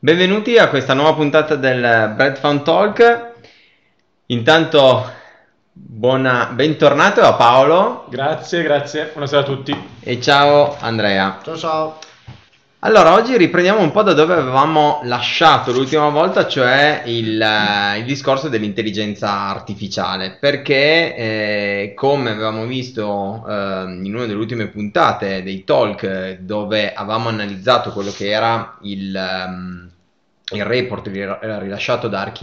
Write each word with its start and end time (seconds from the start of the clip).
Benvenuti 0.00 0.56
a 0.56 0.68
questa 0.68 0.94
nuova 0.94 1.12
puntata 1.14 1.56
del 1.56 2.12
Bread 2.14 2.38
Found 2.38 2.62
Talk. 2.62 3.32
Intanto, 4.26 5.10
buona, 5.72 6.50
bentornato 6.52 7.20
a 7.22 7.34
Paolo. 7.34 8.06
Grazie, 8.08 8.62
grazie. 8.62 9.10
Buonasera 9.10 9.40
a 9.40 9.44
tutti. 9.44 9.88
E 9.98 10.20
ciao 10.20 10.76
Andrea. 10.78 11.40
Ciao 11.42 11.56
ciao. 11.56 11.98
Allora, 12.80 13.14
oggi 13.14 13.36
riprendiamo 13.36 13.80
un 13.80 13.90
po' 13.90 14.04
da 14.04 14.12
dove 14.12 14.34
avevamo 14.34 15.00
lasciato 15.02 15.72
l'ultima 15.72 16.10
volta, 16.10 16.46
cioè 16.46 17.02
il, 17.06 17.40
eh, 17.42 17.98
il 17.98 18.04
discorso 18.04 18.48
dell'intelligenza 18.48 19.28
artificiale, 19.28 20.36
perché 20.38 21.16
eh, 21.16 21.92
come 21.96 22.30
avevamo 22.30 22.66
visto 22.66 23.44
eh, 23.48 23.52
in 24.04 24.14
una 24.14 24.26
delle 24.26 24.38
ultime 24.38 24.68
puntate 24.68 25.42
dei 25.42 25.64
talk 25.64 26.38
dove 26.38 26.92
avevamo 26.92 27.28
analizzato 27.28 27.90
quello 27.90 28.12
che 28.12 28.30
era 28.30 28.78
il... 28.82 29.44
Um, 29.46 29.86
il 30.50 30.64
report 30.64 31.08
rilasciato 31.08 32.08
da 32.08 32.22
Ark 32.22 32.38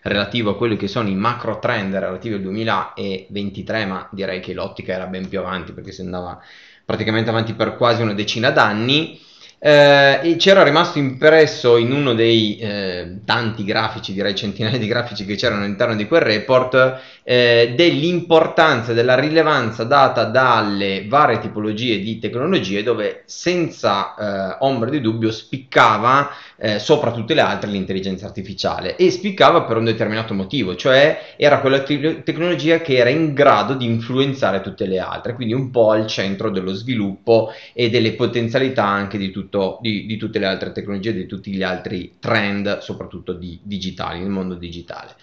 relativo 0.00 0.52
a 0.52 0.56
quelli 0.56 0.78
che 0.78 0.88
sono 0.88 1.10
i 1.10 1.14
macro 1.14 1.58
trend 1.58 1.94
relativi 1.94 2.36
al 2.36 2.40
2023, 2.40 3.84
ma 3.84 4.08
direi 4.10 4.40
che 4.40 4.54
l'ottica 4.54 4.94
era 4.94 5.06
ben 5.06 5.28
più 5.28 5.38
avanti 5.38 5.72
perché 5.72 5.92
si 5.92 6.00
andava 6.00 6.40
praticamente 6.86 7.28
avanti 7.28 7.52
per 7.52 7.76
quasi 7.76 8.00
una 8.00 8.14
decina 8.14 8.50
d'anni. 8.50 9.20
Eh, 9.64 10.34
c'era 10.38 10.64
rimasto 10.64 10.98
impresso 10.98 11.76
in 11.76 11.92
uno 11.92 12.14
dei 12.14 12.56
eh, 12.56 13.20
tanti 13.24 13.62
grafici, 13.62 14.12
direi 14.12 14.34
centinaia 14.34 14.76
di 14.76 14.88
grafici 14.88 15.24
che 15.24 15.36
c'erano 15.36 15.62
all'interno 15.62 15.94
di 15.94 16.08
quel 16.08 16.22
report, 16.22 16.98
eh, 17.22 17.72
dell'importanza, 17.76 18.92
della 18.92 19.14
rilevanza 19.14 19.84
data 19.84 20.24
dalle 20.24 21.04
varie 21.06 21.38
tipologie 21.38 22.00
di 22.00 22.18
tecnologie 22.18 22.82
dove 22.82 23.22
senza 23.26 24.54
eh, 24.54 24.56
ombra 24.58 24.90
di 24.90 25.00
dubbio 25.00 25.30
spiccava 25.30 26.30
eh, 26.56 26.78
sopra 26.80 27.12
tutte 27.12 27.34
le 27.34 27.40
altre 27.40 27.70
l'intelligenza 27.70 28.26
artificiale 28.26 28.96
e 28.96 29.10
spiccava 29.12 29.62
per 29.62 29.76
un 29.76 29.84
determinato 29.84 30.34
motivo, 30.34 30.74
cioè 30.74 31.34
era 31.36 31.60
quella 31.60 31.82
te- 31.82 32.22
tecnologia 32.24 32.80
che 32.80 32.96
era 32.96 33.10
in 33.10 33.32
grado 33.32 33.74
di 33.74 33.84
influenzare 33.86 34.60
tutte 34.60 34.86
le 34.86 34.98
altre, 34.98 35.34
quindi 35.34 35.54
un 35.54 35.70
po' 35.70 35.90
al 35.90 36.06
centro 36.06 36.50
dello 36.50 36.72
sviluppo 36.72 37.52
e 37.72 37.90
delle 37.90 38.12
potenzialità 38.14 38.84
anche 38.84 39.18
di, 39.18 39.30
tutto, 39.52 39.78
di, 39.82 40.06
di 40.06 40.16
tutte 40.16 40.38
le 40.38 40.46
altre 40.46 40.72
tecnologie, 40.72 41.12
di 41.12 41.26
tutti 41.26 41.52
gli 41.52 41.62
altri 41.62 42.14
trend, 42.18 42.78
soprattutto 42.78 43.34
di 43.34 43.58
digitali, 43.62 44.20
nel 44.20 44.30
mondo 44.30 44.54
digitale. 44.54 45.14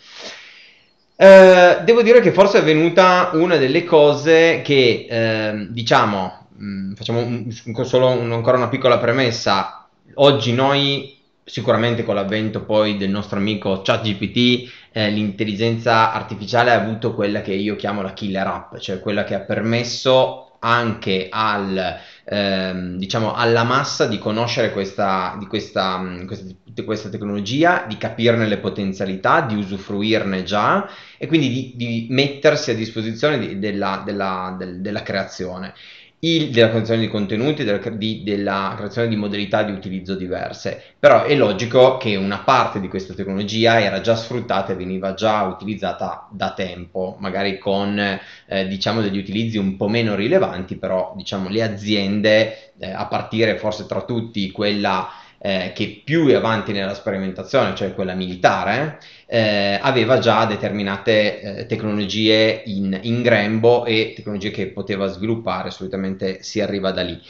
Eh, 1.16 1.82
devo 1.84 2.04
dire 2.04 2.22
che 2.22 2.32
forse 2.32 2.60
è 2.60 2.64
venuta 2.64 3.32
una 3.34 3.58
delle 3.58 3.84
cose 3.84 4.62
che, 4.64 5.08
eh, 5.10 5.68
diciamo, 5.70 6.48
mh, 6.56 6.66
mm, 6.66 6.94
facciamo 6.94 7.20
un, 7.20 7.52
solo 7.84 8.10
un, 8.12 8.32
ancora 8.32 8.58
una 8.58 8.70
piccola 8.70 9.00
premessa. 9.00 9.88
Oggi 10.16 10.54
noi, 10.54 11.18
sicuramente 11.44 12.04
con 12.04 12.16
l'avvento 12.16 12.64
poi 12.64 12.98
del 12.98 13.10
nostro 13.10 13.40
amico 13.40 13.82
ChatGPT, 13.82 14.72
eh, 14.92 15.10
l'intelligenza 15.10 16.14
artificiale 16.14 16.72
ha 16.72 16.80
avuto 16.80 17.14
quella 17.14 17.42
che 17.42 17.54
io 17.54 17.76
chiamo 17.76 18.02
la 18.02 18.14
killer 18.14 18.48
app, 18.48 18.78
cioè 18.78 19.00
quella 19.00 19.24
che 19.24 19.34
ha 19.36 19.40
permesso 19.40 20.49
anche 20.60 21.28
al 21.30 22.00
ehm, 22.30 22.98
diciamo, 22.98 23.34
alla 23.34 23.64
massa 23.64 24.06
di 24.06 24.20
conoscere 24.20 24.72
questa, 24.72 25.36
di 25.40 25.48
questa, 25.48 25.98
mm, 25.98 26.26
questa, 26.26 26.54
questa, 26.86 27.10
tecnologia, 27.10 27.86
di 27.88 27.98
capirne 27.98 28.48
le 28.48 28.58
potenzialità, 28.60 29.42
di 29.42 29.56
usufruirne 29.56 30.44
già 30.44 30.88
e 31.18 31.28
quindi 31.28 31.50
di, 31.50 31.74
di 31.76 32.08
mettersi 32.10 32.72
a 32.72 32.76
disposizione 32.76 33.40
di, 33.40 33.60
della, 33.60 34.04
della, 34.06 34.56
del, 34.58 34.82
della 34.82 35.02
creazione 35.02 35.74
il, 36.22 36.50
della 36.50 36.70
creazione 36.70 37.02
di 37.02 37.08
contenuti, 37.08 37.64
della, 37.64 37.78
di, 37.90 38.24
della, 38.24 38.74
creazione 38.76 39.08
di 39.08 39.16
modalità 39.16 39.64
di 39.64 39.72
utilizzo 39.72 40.16
diverse. 40.16 40.82
Però 41.00 41.24
è 41.24 41.36
logico 41.36 41.98
che 41.98 42.16
una 42.16 42.40
parte 42.40 42.80
di 42.80 42.88
questa 42.88 43.14
tecnologia 43.14 43.80
era 43.80 44.02
già 44.02 44.16
sfruttata 44.16 44.74
e 44.74 44.76
veniva 44.76 45.14
già 45.14 45.44
utilizzata 45.44 46.28
da 46.32 46.54
tempo, 46.54 47.16
magari 47.20 47.58
con 47.58 47.98
eh, 48.46 48.68
diciamo 48.68 49.02
degli 49.02 49.18
utilizzi 49.18 49.58
un 49.58 49.78
po' 49.78 49.88
meno 49.88 50.16
rilevanti, 50.16 50.76
però 50.76 51.14
diciamo 51.16 51.50
le 51.50 51.64
aziende, 51.64 52.74
eh, 52.80 52.92
a 52.92 53.06
partire 53.08 53.58
forse 53.58 53.86
tra 53.86 54.02
tutti 54.02 54.52
quella 54.52 55.10
eh, 55.42 55.72
che 55.74 56.02
più 56.04 56.28
è 56.28 56.34
avanti 56.34 56.74
nella 56.74 56.94
sperimentazione, 56.94 57.74
cioè 57.76 57.94
quella 57.94 58.14
militare, 58.14 59.00
eh, 59.32 59.78
aveva 59.80 60.18
già 60.18 60.46
determinate 60.46 61.42
eh, 61.42 61.66
tecnologie 61.68 62.64
in, 62.66 62.98
in, 63.04 63.22
grembo 63.22 63.86
e 63.86 64.14
tecnologie 64.16 64.50
che 64.50 64.68
poteva 64.68 65.06
sviluppare, 65.06 65.70
solitamente 65.70 66.42
si 66.42 66.60
arriva 66.62 66.92
da 66.92 67.04
lì. 67.04 67.22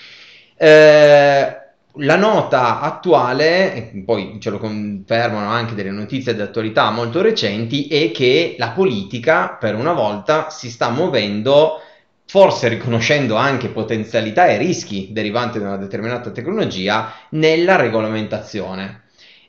Eh, 0.55 1.57
la 1.93 2.15
nota 2.15 2.79
attuale, 2.79 3.91
poi 4.05 4.37
ce 4.39 4.49
lo 4.49 4.59
confermano 4.59 5.49
anche 5.49 5.75
delle 5.75 5.91
notizie 5.91 6.33
di 6.33 6.41
attualità 6.41 6.89
molto 6.89 7.21
recenti, 7.21 7.87
è 7.87 8.11
che 8.11 8.55
la 8.57 8.69
politica 8.69 9.57
per 9.59 9.75
una 9.75 9.91
volta 9.91 10.49
si 10.49 10.69
sta 10.69 10.89
muovendo 10.91 11.81
forse 12.25 12.69
riconoscendo 12.69 13.35
anche 13.35 13.69
potenzialità 13.69 14.45
e 14.45 14.57
rischi 14.57 15.09
derivanti 15.11 15.59
da 15.59 15.67
una 15.67 15.77
determinata 15.77 16.29
tecnologia 16.29 17.11
nella 17.31 17.75
regolamentazione. 17.75 19.01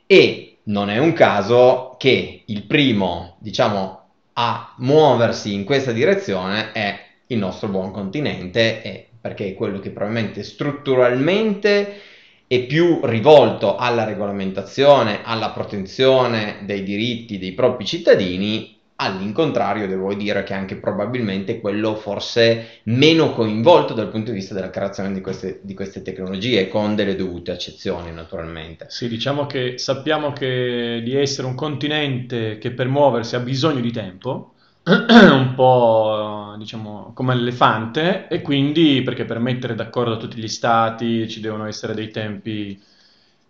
E 0.05 0.50
non 0.63 0.89
è 0.89 0.97
un 0.97 1.13
caso 1.13 1.95
che 1.97 2.43
il 2.45 2.63
primo, 2.63 3.37
diciamo, 3.39 3.99
a 4.33 4.73
muoversi 4.77 5.53
in 5.53 5.63
questa 5.63 5.91
direzione 5.91 6.71
è 6.71 6.99
il 7.27 7.37
nostro 7.37 7.69
buon 7.69 7.91
continente, 7.91 9.09
perché 9.19 9.47
è 9.47 9.53
quello 9.53 9.79
che 9.79 9.91
probabilmente 9.91 10.43
strutturalmente 10.43 11.99
è 12.47 12.65
più 12.65 12.99
rivolto 13.03 13.77
alla 13.77 14.03
regolamentazione, 14.03 15.21
alla 15.23 15.51
protezione 15.51 16.59
dei 16.63 16.83
diritti 16.83 17.37
dei 17.37 17.53
propri 17.53 17.85
cittadini 17.85 18.80
All'incontrario, 19.03 19.87
devo 19.87 20.13
dire 20.13 20.43
che 20.43 20.53
anche 20.53 20.75
probabilmente 20.75 21.59
quello 21.59 21.95
forse 21.95 22.81
meno 22.83 23.31
coinvolto 23.31 23.95
dal 23.95 24.09
punto 24.09 24.29
di 24.29 24.37
vista 24.37 24.53
della 24.53 24.69
creazione 24.69 25.11
di 25.11 25.21
queste, 25.21 25.59
di 25.63 25.73
queste 25.73 26.03
tecnologie, 26.03 26.67
con 26.67 26.93
delle 26.93 27.15
dovute 27.15 27.51
eccezioni 27.51 28.11
naturalmente. 28.11 28.85
Sì, 28.89 29.07
diciamo 29.07 29.47
che 29.47 29.79
sappiamo 29.79 30.33
che 30.33 31.01
di 31.03 31.15
essere 31.15 31.47
un 31.47 31.55
continente 31.55 32.59
che 32.59 32.69
per 32.69 32.87
muoversi 32.87 33.35
ha 33.35 33.39
bisogno 33.39 33.79
di 33.81 33.91
tempo, 33.91 34.53
un 34.85 35.53
po' 35.55 36.53
diciamo 36.59 37.11
come 37.15 37.33
l'elefante, 37.33 38.27
e 38.27 38.43
quindi 38.43 39.01
perché 39.01 39.25
per 39.25 39.39
mettere 39.39 39.73
d'accordo 39.73 40.17
tutti 40.17 40.39
gli 40.39 40.47
stati 40.47 41.27
ci 41.27 41.39
devono 41.39 41.65
essere 41.65 41.95
dei 41.95 42.11
tempi, 42.11 42.79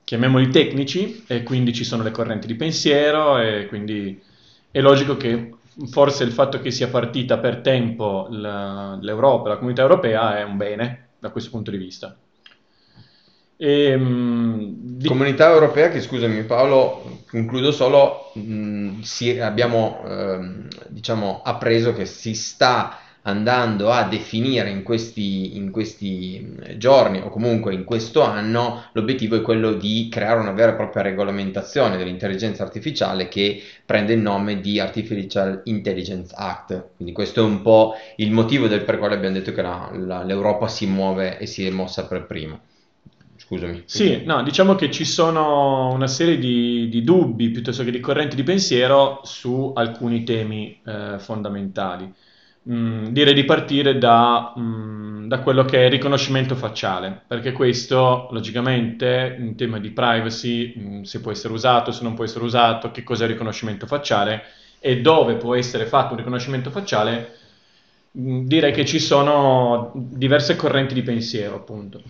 chiamiamoli 0.05 0.47
tecnici, 0.47 1.25
e 1.27 1.43
quindi 1.43 1.73
ci 1.73 1.83
sono 1.83 2.03
le 2.03 2.11
correnti 2.11 2.47
di 2.47 2.55
pensiero, 2.55 3.37
e 3.37 3.65
quindi 3.67 4.29
è 4.71 4.79
logico 4.79 5.17
che 5.17 5.51
forse 5.89 6.23
il 6.23 6.31
fatto 6.31 6.59
che 6.59 6.71
sia 6.71 6.87
partita 6.87 7.37
per 7.37 7.57
tempo 7.57 8.27
l'Europa, 8.29 9.49
la 9.49 9.57
comunità 9.57 9.81
europea 9.81 10.37
è 10.37 10.43
un 10.43 10.57
bene 10.57 11.09
da 11.19 11.29
questo 11.29 11.49
punto 11.51 11.71
di 11.71 11.77
vista. 11.77 12.17
E, 13.57 13.83
ehm, 13.91 14.73
di... 14.75 15.07
Comunità 15.07 15.51
europea 15.51 15.89
che, 15.89 16.01
scusami 16.01 16.43
Paolo, 16.45 17.21
concludo 17.29 17.71
solo, 17.71 18.31
mh, 18.33 18.41
mm, 18.41 19.01
si, 19.01 19.39
abbiamo 19.39 20.01
eh, 20.07 20.67
diciamo, 20.87 21.41
appreso 21.43 21.93
che 21.93 22.05
si 22.05 22.33
sta 22.33 22.97
andando 23.23 23.91
a 23.91 24.03
definire 24.03 24.69
in 24.69 24.83
questi, 24.83 25.55
in 25.55 25.69
questi 25.69 26.57
giorni 26.77 27.19
o 27.19 27.29
comunque 27.29 27.73
in 27.73 27.83
questo 27.83 28.23
anno, 28.23 28.85
l'obiettivo 28.93 29.35
è 29.35 29.41
quello 29.41 29.73
di 29.73 30.07
creare 30.09 30.39
una 30.39 30.51
vera 30.51 30.71
e 30.71 30.75
propria 30.75 31.03
regolamentazione 31.03 31.97
dell'intelligenza 31.97 32.63
artificiale 32.63 33.27
che 33.27 33.61
prende 33.85 34.13
il 34.13 34.21
nome 34.21 34.59
di 34.59 34.79
Artificial 34.79 35.61
Intelligence 35.65 36.33
Act. 36.35 36.89
Quindi 36.95 37.13
questo 37.13 37.41
è 37.41 37.43
un 37.43 37.61
po' 37.61 37.93
il 38.15 38.31
motivo 38.31 38.67
del 38.67 38.83
per 38.83 38.97
quale 38.97 39.15
abbiamo 39.15 39.35
detto 39.35 39.53
che 39.53 39.61
la, 39.61 39.91
la, 39.93 40.23
l'Europa 40.23 40.67
si 40.67 40.87
muove 40.87 41.37
e 41.37 41.45
si 41.45 41.65
è 41.65 41.69
mossa 41.69 42.07
per 42.07 42.25
primo. 42.25 42.59
Scusami. 43.35 43.83
Sì, 43.85 44.21
no, 44.23 44.43
diciamo 44.43 44.75
che 44.75 44.89
ci 44.91 45.03
sono 45.03 45.91
una 45.91 46.07
serie 46.07 46.37
di, 46.37 46.87
di, 46.89 47.03
dubbi 47.03 47.49
piuttosto 47.49 47.83
che 47.83 47.91
di 47.91 47.99
correnti 47.99 48.35
di 48.35 48.43
pensiero 48.43 49.19
su 49.23 49.73
alcuni 49.75 50.23
temi 50.23 50.79
eh, 50.85 51.15
fondamentali. 51.19 52.13
Mm, 52.69 53.07
direi 53.07 53.33
di 53.33 53.43
partire 53.43 53.97
da, 53.97 54.53
mm, 54.57 55.27
da, 55.27 55.39
quello 55.39 55.65
che 55.65 55.79
è 55.79 55.85
il 55.85 55.91
riconoscimento 55.91 56.55
facciale, 56.55 57.21
perché 57.25 57.53
questo 57.53 58.27
logicamente 58.31 59.35
in 59.39 59.55
tema 59.55 59.79
di 59.79 59.89
privacy, 59.89 60.75
mm, 60.77 61.01
se 61.01 61.21
può 61.21 61.31
essere 61.31 61.53
usato, 61.53 61.91
se 61.91 62.03
non 62.03 62.13
può 62.13 62.23
essere 62.23 62.43
usato, 62.45 62.91
che 62.91 63.01
cos'è 63.01 63.23
il 63.23 63.31
riconoscimento 63.31 63.87
facciale 63.87 64.43
e 64.79 65.01
dove 65.01 65.35
può 65.35 65.55
essere 65.55 65.87
fatto 65.87 66.11
un 66.11 66.17
riconoscimento 66.19 66.69
facciale, 66.69 67.37
direi 68.11 68.71
che 68.73 68.85
ci 68.85 68.99
sono 68.99 69.91
diverse 69.95 70.55
correnti 70.55 70.93
di 70.93 71.01
pensiero, 71.01 71.55
appunto. 71.55 72.01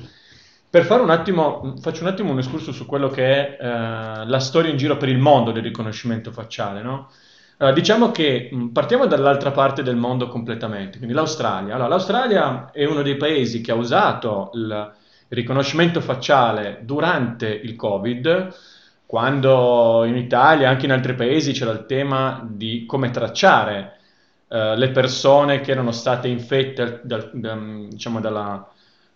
Per 0.70 0.84
fare 0.86 1.02
un 1.02 1.10
attimo, 1.12 1.76
faccio 1.80 2.04
un 2.04 2.10
attimo 2.10 2.32
un 2.32 2.40
escurso 2.40 2.72
su 2.74 2.86
quello 2.86 3.10
che 3.10 3.58
è 3.58 3.58
eh, 3.60 4.26
la 4.26 4.40
storia 4.40 4.72
in 4.72 4.78
giro 4.78 4.98
per 4.98 5.10
il 5.10 5.18
mondo 5.18 5.52
del 5.52 5.64
riconoscimento 5.64 6.32
facciale, 6.32 6.82
no? 6.82 7.10
Allora, 7.62 7.76
diciamo 7.76 8.10
che 8.10 8.50
partiamo 8.74 9.06
dall'altra 9.06 9.52
parte 9.52 9.84
del 9.84 9.96
mondo 9.96 10.28
completamente, 10.28 10.98
quindi 10.98 11.14
l'Australia. 11.14 11.76
Allora, 11.76 11.90
l'Australia 11.90 12.72
è 12.72 12.86
uno 12.86 13.04
dei 13.04 13.18
paesi 13.18 13.62
che 13.62 13.72
ha 13.72 13.76
usato 13.76 14.50
il 14.56 14.92
riconoscimento 15.28 16.02
facciale 16.02 16.80
durante 16.82 17.48
il 17.48 17.76
Covid 17.76 18.52
quando 19.06 20.06
in 20.06 20.16
Italia, 20.16 20.70
anche 20.70 20.86
in 20.86 20.92
altri 20.92 21.14
paesi, 21.14 21.52
c'era 21.52 21.70
il 21.72 21.86
tema 21.86 22.44
di 22.50 22.86
come 22.88 23.12
tracciare 23.12 23.98
uh, 24.48 24.74
le 24.76 24.90
persone 24.90 25.62
che 25.62 25.72
erano 25.72 25.92
state 25.92 26.30
infette 26.30 27.02
dal, 27.04 27.30
da, 27.32 27.56
diciamo 27.90 28.20
dalla, 28.20 28.68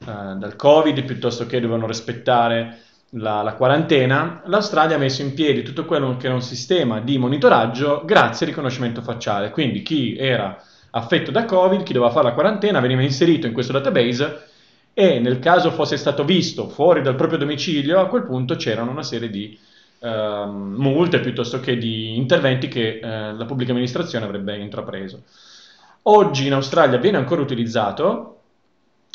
uh, 0.06 0.38
dal 0.38 0.56
Covid 0.56 1.04
piuttosto 1.04 1.48
che 1.48 1.60
dovevano 1.60 1.88
rispettare 1.88 2.78
la, 3.16 3.42
la, 3.42 3.54
quarantena, 3.54 4.42
l'Australia 4.46 4.96
ha 4.96 5.00
messo 5.00 5.22
in 5.22 5.34
piedi 5.34 5.64
tutto 5.64 5.86
quello 5.86 6.18
che 6.18 6.26
era 6.26 6.36
un 6.36 6.42
sistema 6.42 7.00
di 7.00 7.18
monitoraggio 7.18 8.04
grazie 8.06 8.46
al 8.46 8.52
riconoscimento 8.52 9.02
facciale. 9.02 9.52
Quindi 9.52 9.82
chi 9.84 10.16
era 10.18 10.62
affetto 10.92 11.32
da 11.32 11.46
Covid, 11.46 11.84
chi 11.84 11.94
doveva 11.94 12.12
fare 12.12 12.28
la 12.28 12.34
quarantena, 12.34 12.80
veniva 12.80 13.02
inserito 13.02 13.48
in 13.48 13.54
questo 13.54 13.74
database 13.74 14.48
e 14.94 15.20
nel 15.20 15.40
caso 15.40 15.72
fosse 15.72 15.98
stato 15.98 16.24
visto 16.24 16.70
fuori 16.70 17.02
dal 17.02 17.16
proprio 17.16 17.38
domicilio, 17.38 18.00
a 18.00 18.08
quel 18.08 18.24
punto 18.24 18.56
c'erano 18.56 18.92
una 18.92 19.04
serie 19.04 19.30
di 19.30 19.58
uh, 20.00 20.50
multe 20.50 21.20
piuttosto 21.20 21.60
che 21.60 21.78
di 21.78 22.16
interventi 22.16 22.68
che 22.68 23.00
uh, 23.02 23.36
la 23.36 23.46
pubblica 23.46 23.72
amministrazione 23.72 24.26
avrebbe 24.26 24.58
intrapreso. 24.58 25.24
Oggi 26.04 26.46
in 26.46 26.54
Australia 26.54 26.98
viene 26.98 27.18
ancora 27.18 27.42
utilizzato, 27.42 28.35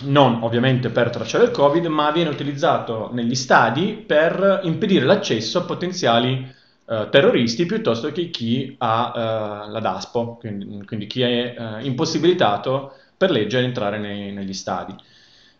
non 0.05 0.43
ovviamente 0.43 0.91
per 0.91 1.11
tracciare 1.11 1.45
il 1.45 1.51
Covid, 1.51 1.87
ma 1.87 2.11
viene 2.11 2.31
utilizzato 2.31 3.11
negli 3.13 3.35
stadi 3.35 4.03
per 4.07 4.61
impedire 4.65 5.05
l'accesso 5.05 5.59
a 5.59 5.63
potenziali 5.63 6.53
uh, 6.85 7.09
terroristi 7.09 7.67
piuttosto 7.67 8.11
che 8.13 8.31
chi 8.31 8.75
ha 8.79 9.67
uh, 9.67 9.71
la 9.71 9.81
DASPO, 9.81 10.37
quindi, 10.37 10.85
quindi, 10.85 11.07
chi 11.07 11.23
è 11.23 11.55
uh, 11.57 11.85
impossibilitato 11.85 12.95
per 13.17 13.31
legge 13.31 13.59
ad 13.59 13.65
entrare 13.65 13.99
nei, 13.99 14.33
negli 14.33 14.55
stadi. 14.55 14.95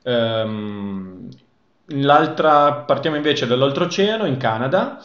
Um, 0.03 1.29
partiamo 1.87 3.17
invece 3.17 3.47
dall'oltreoceano, 3.47 4.25
in 4.25 4.37
Canada. 4.37 5.05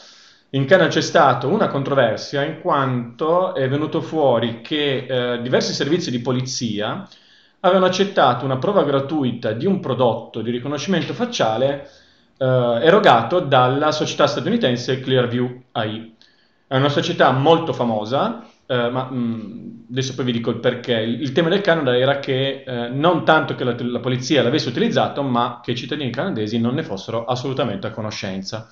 In 0.52 0.66
Canada 0.66 0.90
c'è 0.90 1.02
stata 1.02 1.48
una 1.48 1.68
controversia 1.68 2.44
in 2.44 2.62
quanto 2.62 3.56
è 3.56 3.68
venuto 3.68 4.00
fuori 4.02 4.62
che 4.62 5.06
eh, 5.06 5.42
diversi 5.42 5.74
servizi 5.74 6.12
di 6.12 6.20
polizia 6.20 7.06
avevano 7.66 7.86
accettato 7.86 8.46
una 8.46 8.58
prova 8.58 8.84
gratuita 8.84 9.52
di 9.52 9.66
un 9.66 9.80
prodotto 9.80 10.42
di 10.42 10.52
riconoscimento 10.52 11.14
facciale 11.14 11.90
eh, 12.38 12.46
erogato 12.46 13.40
dalla 13.40 13.92
società 13.92 14.28
statunitense 14.28 15.00
Clearview 15.00 15.64
AI. 15.72 16.16
È 16.68 16.76
una 16.76 16.90
società 16.90 17.32
molto 17.32 17.74
famosa, 17.74 18.46
eh, 18.68 18.90
ma 18.90 19.06
mh, 19.06 19.16
mm, 19.16 19.70
adesso 19.90 20.14
poi 20.16 20.26
vi 20.26 20.32
dico 20.32 20.52
il 20.52 20.60
perché. 20.60 20.94
Il, 20.94 21.22
il 21.22 21.32
tema 21.32 21.50
del 21.50 21.62
Canada 21.62 21.98
era 21.98 22.20
che 22.20 22.64
eh, 22.66 22.90
non 22.90 23.26
tanto 23.26 23.56
che 23.56 23.64
la, 23.64 23.76
la 23.80 24.00
polizia 24.00 24.44
l'avesse 24.44 24.70
utilizzato, 24.70 25.24
ma 25.24 25.60
che 25.64 25.72
i 25.72 25.76
cittadini 25.76 26.12
canadesi 26.12 26.60
non 26.60 26.76
ne 26.76 26.84
fossero 26.84 27.26
assolutamente 27.26 27.88
a 27.88 27.92
conoscenza. 27.92 28.70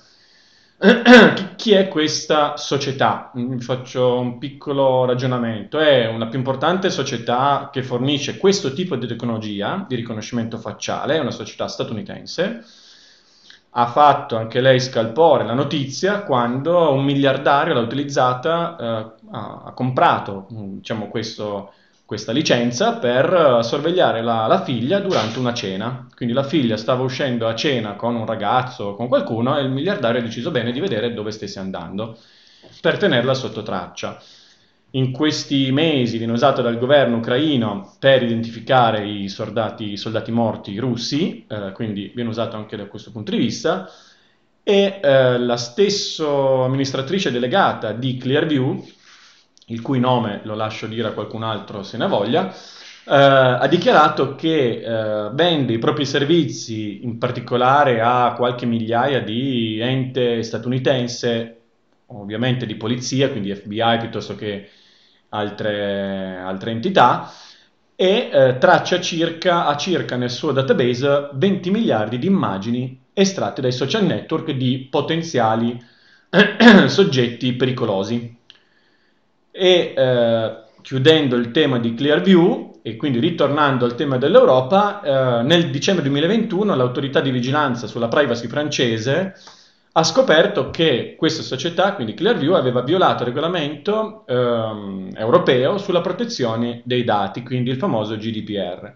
Chi 1.56 1.72
è 1.72 1.88
questa 1.88 2.58
società? 2.58 3.30
Vi 3.32 3.58
faccio 3.60 4.18
un 4.18 4.36
piccolo 4.36 5.06
ragionamento. 5.06 5.78
È 5.78 6.06
una 6.08 6.26
più 6.26 6.36
importante 6.36 6.90
società 6.90 7.70
che 7.72 7.82
fornisce 7.82 8.36
questo 8.36 8.74
tipo 8.74 8.94
di 8.96 9.06
tecnologia 9.06 9.82
di 9.88 9.94
riconoscimento 9.94 10.58
facciale, 10.58 11.16
è 11.16 11.20
una 11.20 11.30
società 11.30 11.68
statunitense. 11.68 12.62
Ha 13.76 13.86
fatto 13.86 14.36
anche 14.36 14.60
lei 14.60 14.78
scalpore 14.78 15.44
la 15.44 15.54
notizia 15.54 16.22
quando 16.22 16.92
un 16.92 17.02
miliardario 17.02 17.72
l'ha 17.72 17.80
utilizzata, 17.80 18.76
eh, 18.76 19.12
ha, 19.32 19.72
comprato 19.74 20.46
diciamo, 20.50 21.08
questo, 21.08 21.72
questa 22.06 22.32
licenza 22.32 22.94
per 22.94 23.58
eh, 23.58 23.62
sorvegliare 23.62 24.22
la, 24.22 24.46
la, 24.46 24.62
figlia 24.62 25.00
durante 25.00 25.38
una 25.38 25.54
cena. 25.54 26.06
Quindi 26.14 26.34
la 26.34 26.44
figlia 26.44 26.76
stava 26.76 27.02
uscendo 27.02 27.48
a 27.48 27.54
cena 27.54 27.94
con 27.94 28.14
un 28.14 28.26
ragazzo 28.26 28.84
o 28.84 28.94
con 28.94 29.08
qualcuno 29.08 29.56
e 29.56 29.62
il 29.62 29.70
miliardario 29.70 30.20
ha 30.20 30.24
deciso 30.24 30.50
bene 30.50 30.72
di 30.72 30.80
vedere 30.80 31.14
dove 31.14 31.30
stesse 31.30 31.58
andando 31.58 32.18
per 32.80 32.98
tenerla 32.98 33.34
sotto 33.34 33.62
traccia. 33.62 34.20
In 34.90 35.10
questi 35.10 35.72
mesi 35.72 36.18
viene 36.18 36.32
usato 36.32 36.62
dal 36.62 36.78
governo 36.78 37.16
ucraino 37.16 37.96
per 37.98 38.22
identificare 38.22 39.04
i 39.04 39.28
soldati, 39.28 39.92
i 39.92 39.96
soldati 39.96 40.30
morti 40.30 40.78
russi, 40.78 41.46
eh, 41.48 41.72
quindi 41.72 42.12
viene 42.14 42.30
usato 42.30 42.56
anche 42.56 42.76
da 42.76 42.86
questo 42.86 43.10
punto 43.10 43.32
di 43.32 43.38
vista, 43.38 43.90
e 44.62 45.00
eh, 45.02 45.38
la 45.38 45.56
stessa 45.56 46.26
amministratrice 46.64 47.32
delegata 47.32 47.90
di 47.92 48.16
Clearview, 48.16 48.84
il 49.66 49.80
cui 49.80 49.98
nome 49.98 50.40
lo 50.44 50.54
lascio 50.54 50.86
dire 50.86 51.08
a 51.08 51.12
qualcun 51.12 51.42
altro 51.42 51.82
se 51.82 51.96
ne 51.96 52.06
voglia, 52.06 52.52
eh, 53.06 53.14
ha 53.14 53.66
dichiarato 53.66 54.34
che 54.34 54.82
eh, 54.82 55.30
vende 55.32 55.74
i 55.74 55.78
propri 55.78 56.06
servizi 56.06 57.04
in 57.04 57.18
particolare 57.18 58.00
a 58.00 58.34
qualche 58.36 58.66
migliaia 58.66 59.20
di 59.22 59.78
ente 59.78 60.42
statunitense, 60.42 61.60
ovviamente 62.06 62.66
di 62.66 62.76
polizia, 62.76 63.30
quindi 63.30 63.54
FBI 63.54 63.98
piuttosto 64.00 64.34
che 64.34 64.70
altre, 65.30 66.38
altre 66.38 66.70
entità, 66.70 67.30
e 67.96 68.30
eh, 68.32 68.58
traccia 68.58 69.00
circa, 69.00 69.66
ha 69.66 69.76
circa 69.76 70.16
nel 70.16 70.30
suo 70.30 70.52
database 70.52 71.30
20 71.32 71.70
miliardi 71.70 72.18
di 72.18 72.26
immagini 72.26 73.00
estratte 73.12 73.60
dai 73.60 73.72
social 73.72 74.04
network 74.04 74.50
di 74.50 74.88
potenziali 74.90 75.80
soggetti 76.86 77.52
pericolosi. 77.52 78.36
E 79.56 79.94
eh, 79.96 80.56
chiudendo 80.82 81.36
il 81.36 81.52
tema 81.52 81.78
di 81.78 81.94
Clearview 81.94 82.80
e 82.82 82.96
quindi 82.96 83.20
ritornando 83.20 83.84
al 83.84 83.94
tema 83.94 84.18
dell'Europa, 84.18 85.00
eh, 85.00 85.42
nel 85.44 85.70
dicembre 85.70 86.02
2021 86.02 86.74
l'autorità 86.74 87.20
di 87.20 87.30
vigilanza 87.30 87.86
sulla 87.86 88.08
privacy 88.08 88.48
francese 88.48 89.34
ha 89.92 90.02
scoperto 90.02 90.70
che 90.70 91.14
questa 91.16 91.42
società, 91.42 91.94
quindi 91.94 92.14
Clearview, 92.14 92.54
aveva 92.54 92.82
violato 92.82 93.22
il 93.22 93.28
regolamento 93.28 94.24
ehm, 94.26 95.10
europeo 95.14 95.78
sulla 95.78 96.00
protezione 96.00 96.82
dei 96.84 97.04
dati, 97.04 97.44
quindi 97.44 97.70
il 97.70 97.76
famoso 97.76 98.16
GDPR. 98.16 98.92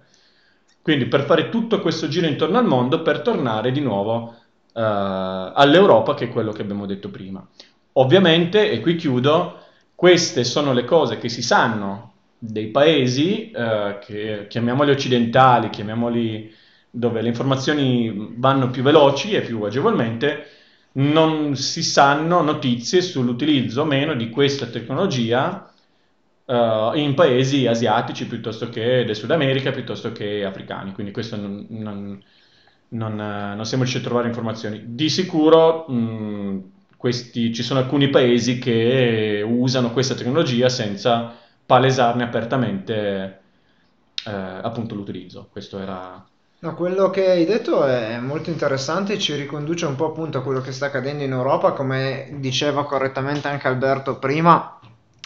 Quindi 0.82 1.06
per 1.06 1.22
fare 1.22 1.50
tutto 1.50 1.80
questo 1.80 2.08
giro 2.08 2.26
intorno 2.26 2.58
al 2.58 2.66
mondo 2.66 3.02
per 3.02 3.20
tornare 3.20 3.70
di 3.70 3.80
nuovo 3.80 4.34
eh, 4.74 4.82
all'Europa, 4.82 6.14
che 6.14 6.24
è 6.24 6.28
quello 6.30 6.50
che 6.50 6.62
abbiamo 6.62 6.84
detto 6.84 7.10
prima. 7.10 7.46
Ovviamente, 7.92 8.68
e 8.68 8.80
qui 8.80 8.96
chiudo, 8.96 9.66
queste 9.98 10.44
sono 10.44 10.72
le 10.72 10.84
cose 10.84 11.18
che 11.18 11.28
si 11.28 11.42
sanno 11.42 12.12
dei 12.38 12.68
paesi, 12.68 13.50
eh, 13.50 13.98
che 14.00 14.46
chiamiamoli 14.48 14.92
occidentali, 14.92 15.70
chiamiamoli 15.70 16.54
dove 16.88 17.20
le 17.20 17.26
informazioni 17.26 18.34
vanno 18.36 18.70
più 18.70 18.84
veloci 18.84 19.32
e 19.32 19.40
più 19.40 19.60
agevolmente, 19.64 20.46
non 20.92 21.56
si 21.56 21.82
sanno 21.82 22.42
notizie 22.42 23.02
sull'utilizzo 23.02 23.80
o 23.80 23.84
meno 23.86 24.14
di 24.14 24.30
questa 24.30 24.66
tecnologia 24.66 25.68
uh, 26.44 26.94
in 26.94 27.14
paesi 27.16 27.66
asiatici 27.66 28.28
piuttosto 28.28 28.68
che 28.68 29.04
del 29.04 29.16
Sud 29.16 29.32
America, 29.32 29.72
piuttosto 29.72 30.12
che 30.12 30.44
africani. 30.44 30.92
Quindi 30.92 31.10
questo 31.12 31.34
non, 31.34 31.66
non, 31.70 32.22
non, 32.90 33.16
non 33.16 33.64
siamo 33.64 33.82
riusciti 33.82 34.04
a 34.04 34.06
trovare 34.06 34.28
informazioni. 34.28 34.94
Di 34.94 35.08
sicuro 35.08 35.86
mh, 35.88 36.77
questi, 36.98 37.54
ci 37.54 37.62
sono 37.62 37.78
alcuni 37.78 38.10
paesi 38.10 38.58
che 38.58 39.42
usano 39.46 39.92
questa 39.92 40.16
tecnologia 40.16 40.68
senza 40.68 41.32
palesarne 41.64 42.24
apertamente 42.24 43.40
eh, 44.26 44.30
appunto 44.30 44.96
l'utilizzo. 44.96 45.48
Questo 45.50 45.78
era... 45.78 46.26
No, 46.60 46.74
quello 46.74 47.08
che 47.08 47.30
hai 47.30 47.44
detto 47.44 47.86
è 47.86 48.18
molto 48.18 48.50
interessante 48.50 49.12
e 49.12 49.18
ci 49.18 49.32
riconduce 49.36 49.86
un 49.86 49.94
po' 49.94 50.06
appunto 50.06 50.38
a 50.38 50.42
quello 50.42 50.60
che 50.60 50.72
sta 50.72 50.86
accadendo 50.86 51.22
in 51.22 51.30
Europa, 51.30 51.70
come 51.70 52.34
diceva 52.40 52.84
correttamente 52.84 53.46
anche 53.46 53.68
Alberto 53.68 54.18
prima, 54.18 54.80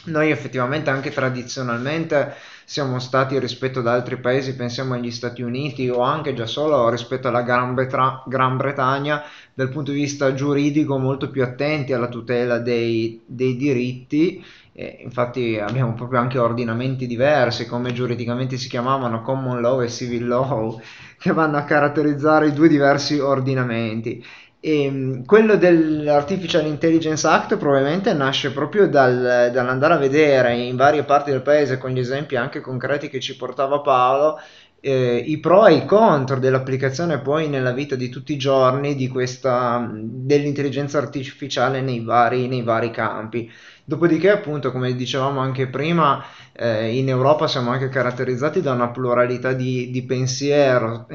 noi 0.04 0.30
effettivamente 0.30 0.90
anche 0.90 1.10
tradizionalmente 1.10 2.34
siamo 2.72 2.98
stati 3.00 3.38
rispetto 3.38 3.80
ad 3.80 3.86
altri 3.86 4.16
paesi, 4.18 4.56
pensiamo 4.56 4.94
agli 4.94 5.10
Stati 5.10 5.42
Uniti 5.42 5.90
o 5.90 6.00
anche 6.00 6.32
già 6.32 6.46
solo 6.46 6.88
rispetto 6.88 7.28
alla 7.28 7.42
Gran, 7.42 7.74
Bretra- 7.74 8.22
Gran 8.26 8.56
Bretagna, 8.56 9.22
dal 9.52 9.68
punto 9.68 9.90
di 9.90 9.98
vista 10.00 10.32
giuridico 10.32 10.96
molto 10.96 11.28
più 11.28 11.42
attenti 11.42 11.92
alla 11.92 12.08
tutela 12.08 12.58
dei, 12.60 13.22
dei 13.26 13.56
diritti. 13.56 14.42
Eh, 14.72 15.00
infatti 15.02 15.58
abbiamo 15.58 15.92
proprio 15.92 16.20
anche 16.20 16.38
ordinamenti 16.38 17.06
diversi, 17.06 17.66
come 17.66 17.92
giuridicamente 17.92 18.56
si 18.56 18.70
chiamavano 18.70 19.20
common 19.20 19.60
law 19.60 19.82
e 19.82 19.90
civil 19.90 20.26
law, 20.26 20.80
che 21.18 21.30
vanno 21.34 21.58
a 21.58 21.64
caratterizzare 21.64 22.46
i 22.48 22.52
due 22.54 22.68
diversi 22.68 23.18
ordinamenti. 23.18 24.24
E 24.64 24.84
ehm, 24.84 25.24
quello 25.24 25.56
dell'Artificial 25.56 26.64
Intelligence 26.66 27.26
Act 27.26 27.56
probabilmente 27.56 28.12
nasce 28.12 28.52
proprio 28.52 28.88
dal, 28.88 29.50
dall'andare 29.52 29.94
a 29.94 29.96
vedere 29.96 30.54
in 30.56 30.76
varie 30.76 31.02
parti 31.02 31.32
del 31.32 31.42
paese, 31.42 31.78
con 31.78 31.90
gli 31.90 31.98
esempi 31.98 32.36
anche 32.36 32.60
concreti 32.60 33.08
che 33.08 33.18
ci 33.18 33.36
portava 33.36 33.80
Paolo, 33.80 34.38
eh, 34.78 35.16
i 35.16 35.40
pro 35.40 35.66
e 35.66 35.74
i 35.74 35.84
contro 35.84 36.38
dell'applicazione 36.38 37.18
poi 37.18 37.48
nella 37.48 37.72
vita 37.72 37.96
di 37.96 38.08
tutti 38.08 38.34
i 38.34 38.36
giorni 38.36 38.94
questa, 39.08 39.90
dell'intelligenza 39.92 40.98
artificiale 40.98 41.80
nei 41.80 42.00
vari, 42.04 42.46
nei 42.46 42.62
vari 42.62 42.92
campi. 42.92 43.50
Dopodiché, 43.84 44.30
appunto, 44.30 44.70
come 44.70 44.94
dicevamo 44.94 45.40
anche 45.40 45.66
prima, 45.66 46.22
eh, 46.52 46.96
in 46.96 47.08
Europa 47.08 47.48
siamo 47.48 47.70
anche 47.72 47.88
caratterizzati 47.88 48.60
da 48.60 48.70
una 48.70 48.90
pluralità 48.90 49.52
di, 49.54 49.90
di 49.90 50.04
pensiero 50.04 51.08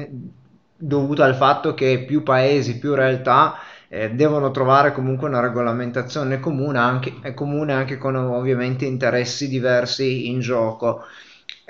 dovuto 0.78 1.22
al 1.22 1.34
fatto 1.34 1.74
che 1.74 2.04
più 2.06 2.22
paesi, 2.22 2.78
più 2.78 2.94
realtà 2.94 3.56
eh, 3.88 4.10
devono 4.10 4.50
trovare 4.50 4.92
comunque 4.92 5.28
una 5.28 5.40
regolamentazione 5.40 6.38
comune 6.40 6.78
anche, 6.78 7.34
comune 7.34 7.72
anche 7.72 7.98
con 7.98 8.14
ovviamente 8.14 8.84
interessi 8.84 9.48
diversi 9.48 10.28
in 10.28 10.40
gioco. 10.40 11.02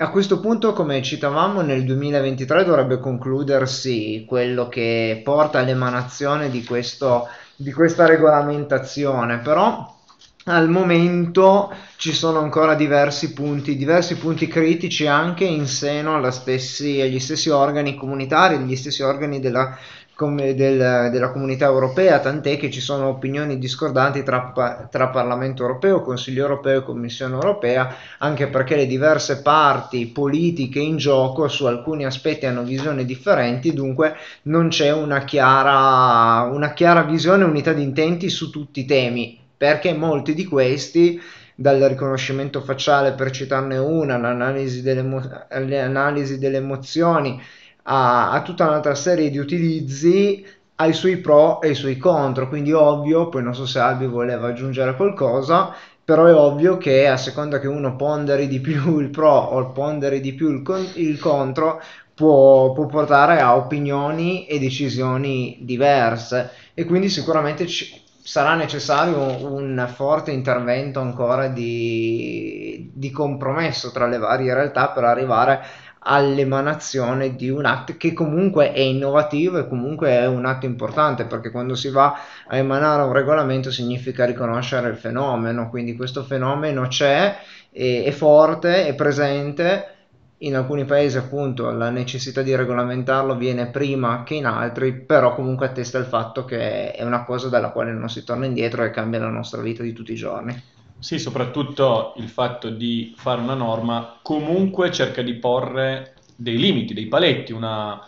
A 0.01 0.09
questo 0.11 0.39
punto, 0.39 0.71
come 0.71 1.01
citavamo, 1.01 1.61
nel 1.61 1.83
2023 1.83 2.63
dovrebbe 2.63 2.99
concludersi 2.99 4.23
quello 4.25 4.69
che 4.69 5.19
porta 5.25 5.59
all'emanazione 5.59 6.49
di, 6.49 6.63
questo, 6.63 7.27
di 7.55 7.73
questa 7.73 8.05
regolamentazione, 8.05 9.39
però 9.39 9.97
al 10.45 10.69
momento 10.69 11.71
ci 11.97 12.13
sono 12.13 12.39
ancora 12.39 12.75
diversi 12.75 13.33
punti, 13.33 13.75
diversi 13.75 14.17
punti 14.17 14.47
critici 14.47 15.05
anche 15.05 15.43
in 15.43 15.67
seno 15.67 16.29
stessi, 16.31 17.01
agli 17.01 17.19
stessi 17.19 17.49
organi 17.49 17.95
comunitari, 17.95 18.55
agli 18.55 18.75
stessi 18.75 19.03
organi 19.03 19.39
della 19.39 19.77
come 20.19 20.53
del, 20.53 21.09
della 21.11 21.31
comunità 21.31 21.67
europea, 21.67 22.19
tant'è 22.19 22.57
che 22.57 22.69
ci 22.69 22.81
sono 22.81 23.07
opinioni 23.07 23.57
discordanti 23.57 24.21
tra, 24.21 24.87
tra, 24.91 25.07
Parlamento 25.07 25.61
europeo, 25.61 26.01
Consiglio 26.01 26.41
europeo 26.41 26.79
e 26.79 26.83
Commissione 26.83 27.35
europea, 27.35 27.95
anche 28.17 28.47
perché 28.47 28.75
le 28.75 28.85
diverse 28.85 29.41
parti 29.41 30.07
politiche 30.07 30.79
in 30.79 30.97
gioco 30.97 31.47
su 31.47 31.67
alcuni 31.67 32.03
aspetti 32.03 32.45
hanno 32.45 32.63
visioni 32.63 33.05
differenti, 33.05 33.71
dunque 33.71 34.15
non 34.43 34.67
c'è 34.67 34.91
una 34.91 35.23
chiara, 35.23 36.51
una 36.51 36.73
chiara 36.73 37.03
visione, 37.03 37.45
unità 37.45 37.71
di 37.71 37.83
intenti 37.83 38.27
su 38.27 38.49
tutti 38.49 38.81
i 38.81 38.85
temi, 38.85 39.38
perché 39.59 39.91
molti 39.93 40.33
di 40.33 40.45
questi 40.45 41.21
dal 41.53 41.81
riconoscimento 41.81 42.61
facciale 42.61 43.11
per 43.11 43.31
citarne 43.31 43.77
una, 43.77 44.17
l'analisi 44.17 44.81
delle, 44.81 45.03
l'analisi 45.49 46.39
delle 46.39 46.55
emozioni, 46.55 47.41
a, 47.83 48.31
a 48.31 48.41
tutta 48.41 48.65
un'altra 48.65 48.95
serie 48.95 49.29
di 49.29 49.37
utilizzi 49.37 50.45
ha 50.75 50.85
i 50.85 50.93
suoi 50.93 51.17
pro 51.17 51.59
e 51.59 51.71
i 51.71 51.75
suoi 51.75 51.97
contro, 51.97 52.47
quindi 52.47 52.71
ovvio, 52.71 53.27
poi 53.27 53.43
non 53.43 53.53
so 53.53 53.65
se 53.65 53.79
Albi 53.79 54.05
voleva 54.05 54.47
aggiungere 54.47 54.95
qualcosa, 54.95 55.75
però 56.05 56.25
è 56.27 56.33
ovvio 56.33 56.77
che 56.77 57.09
a 57.09 57.17
seconda 57.17 57.59
che 57.59 57.67
uno 57.67 57.97
ponderi 57.97 58.47
di 58.47 58.61
più 58.61 58.97
il 58.99 59.09
pro 59.09 59.29
o 59.29 59.71
ponderi 59.73 60.21
di 60.21 60.33
più 60.33 60.51
il, 60.53 60.61
con- 60.61 60.89
il 60.93 61.19
contro, 61.19 61.81
può, 62.13 62.71
può, 62.71 62.85
portare 62.85 63.41
a 63.41 63.57
opinioni 63.57 64.45
e 64.45 64.57
decisioni 64.57 65.57
diverse. 65.63 66.49
E 66.73 66.85
quindi 66.85 67.09
sicuramente 67.09 67.67
ci, 67.67 68.07
sarà 68.29 68.53
necessario 68.53 69.43
un 69.51 69.89
forte 69.91 70.29
intervento 70.29 70.99
ancora 70.99 71.47
di, 71.47 72.91
di 72.93 73.09
compromesso 73.09 73.89
tra 73.89 74.05
le 74.05 74.19
varie 74.19 74.53
realtà 74.53 74.89
per 74.89 75.03
arrivare 75.03 75.65
all'emanazione 76.01 77.35
di 77.35 77.49
un 77.49 77.65
atto 77.65 77.97
che 77.97 78.13
comunque 78.13 78.71
è 78.71 78.81
innovativo 78.81 79.57
e 79.57 79.67
comunque 79.67 80.09
è 80.11 80.27
un 80.27 80.45
atto 80.45 80.67
importante 80.67 81.25
perché 81.25 81.49
quando 81.49 81.73
si 81.73 81.89
va 81.89 82.19
a 82.47 82.55
emanare 82.55 83.01
un 83.01 83.13
regolamento 83.13 83.71
significa 83.71 84.25
riconoscere 84.25 84.89
il 84.89 84.97
fenomeno, 84.97 85.67
quindi 85.67 85.95
questo 85.95 86.21
fenomeno 86.21 86.85
c'è, 86.87 87.35
è, 87.71 88.03
è 88.03 88.11
forte, 88.11 88.85
è 88.85 88.93
presente. 88.93 89.95
In 90.41 90.55
alcuni 90.55 90.85
paesi 90.85 91.17
appunto 91.17 91.69
la 91.69 91.89
necessità 91.89 92.41
di 92.41 92.55
regolamentarlo 92.55 93.35
viene 93.35 93.67
prima 93.67 94.23
che 94.23 94.35
in 94.35 94.45
altri, 94.45 94.93
però 94.93 95.35
comunque 95.35 95.65
attesta 95.65 95.97
il 95.97 96.05
fatto 96.05 96.45
che 96.45 96.91
è 96.91 97.03
una 97.03 97.25
cosa 97.25 97.49
dalla 97.49 97.71
quale 97.71 97.91
non 97.91 98.09
si 98.09 98.23
torna 98.23 98.45
indietro 98.45 98.83
e 98.83 98.89
cambia 98.89 99.19
la 99.19 99.27
nostra 99.27 99.61
vita 99.61 99.83
di 99.83 99.91
tutti 99.91 100.13
i 100.13 100.15
giorni. 100.15 100.57
Sì, 100.97 101.19
soprattutto 101.19 102.13
il 102.17 102.29
fatto 102.29 102.69
di 102.69 103.13
fare 103.17 103.41
una 103.41 103.53
norma 103.53 104.17
comunque 104.21 104.91
cerca 104.91 105.21
di 105.21 105.33
porre 105.33 106.15
dei 106.37 106.57
limiti, 106.57 106.93
dei 106.93 107.07
paletti, 107.07 107.51
una, 107.51 108.01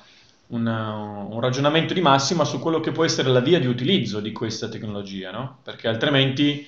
una, 0.47 1.25
un 1.29 1.39
ragionamento 1.41 1.93
di 1.93 2.01
massima 2.01 2.45
su 2.45 2.59
quello 2.59 2.79
che 2.79 2.91
può 2.91 3.03
essere 3.03 3.29
la 3.29 3.41
via 3.41 3.59
di 3.59 3.67
utilizzo 3.67 4.21
di 4.21 4.31
questa 4.31 4.69
tecnologia, 4.69 5.31
no? 5.31 5.57
Perché 5.63 5.89
altrimenti, 5.89 6.65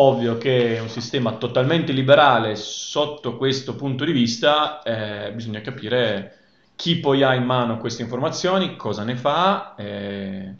ovvio 0.00 0.38
che 0.38 0.78
un 0.80 0.88
sistema 0.88 1.36
totalmente 1.36 1.92
liberale 1.92 2.54
sotto 2.56 3.36
questo 3.36 3.74
punto 3.74 4.04
di 4.04 4.12
vista, 4.12 4.82
eh, 4.82 5.32
bisogna 5.32 5.60
capire 5.60 6.36
chi 6.76 6.98
poi 6.98 7.22
ha 7.22 7.34
in 7.34 7.44
mano 7.44 7.78
queste 7.78 8.02
informazioni, 8.02 8.76
cosa 8.76 9.02
ne 9.02 9.16
fa, 9.16 9.74
eh, 9.76 10.54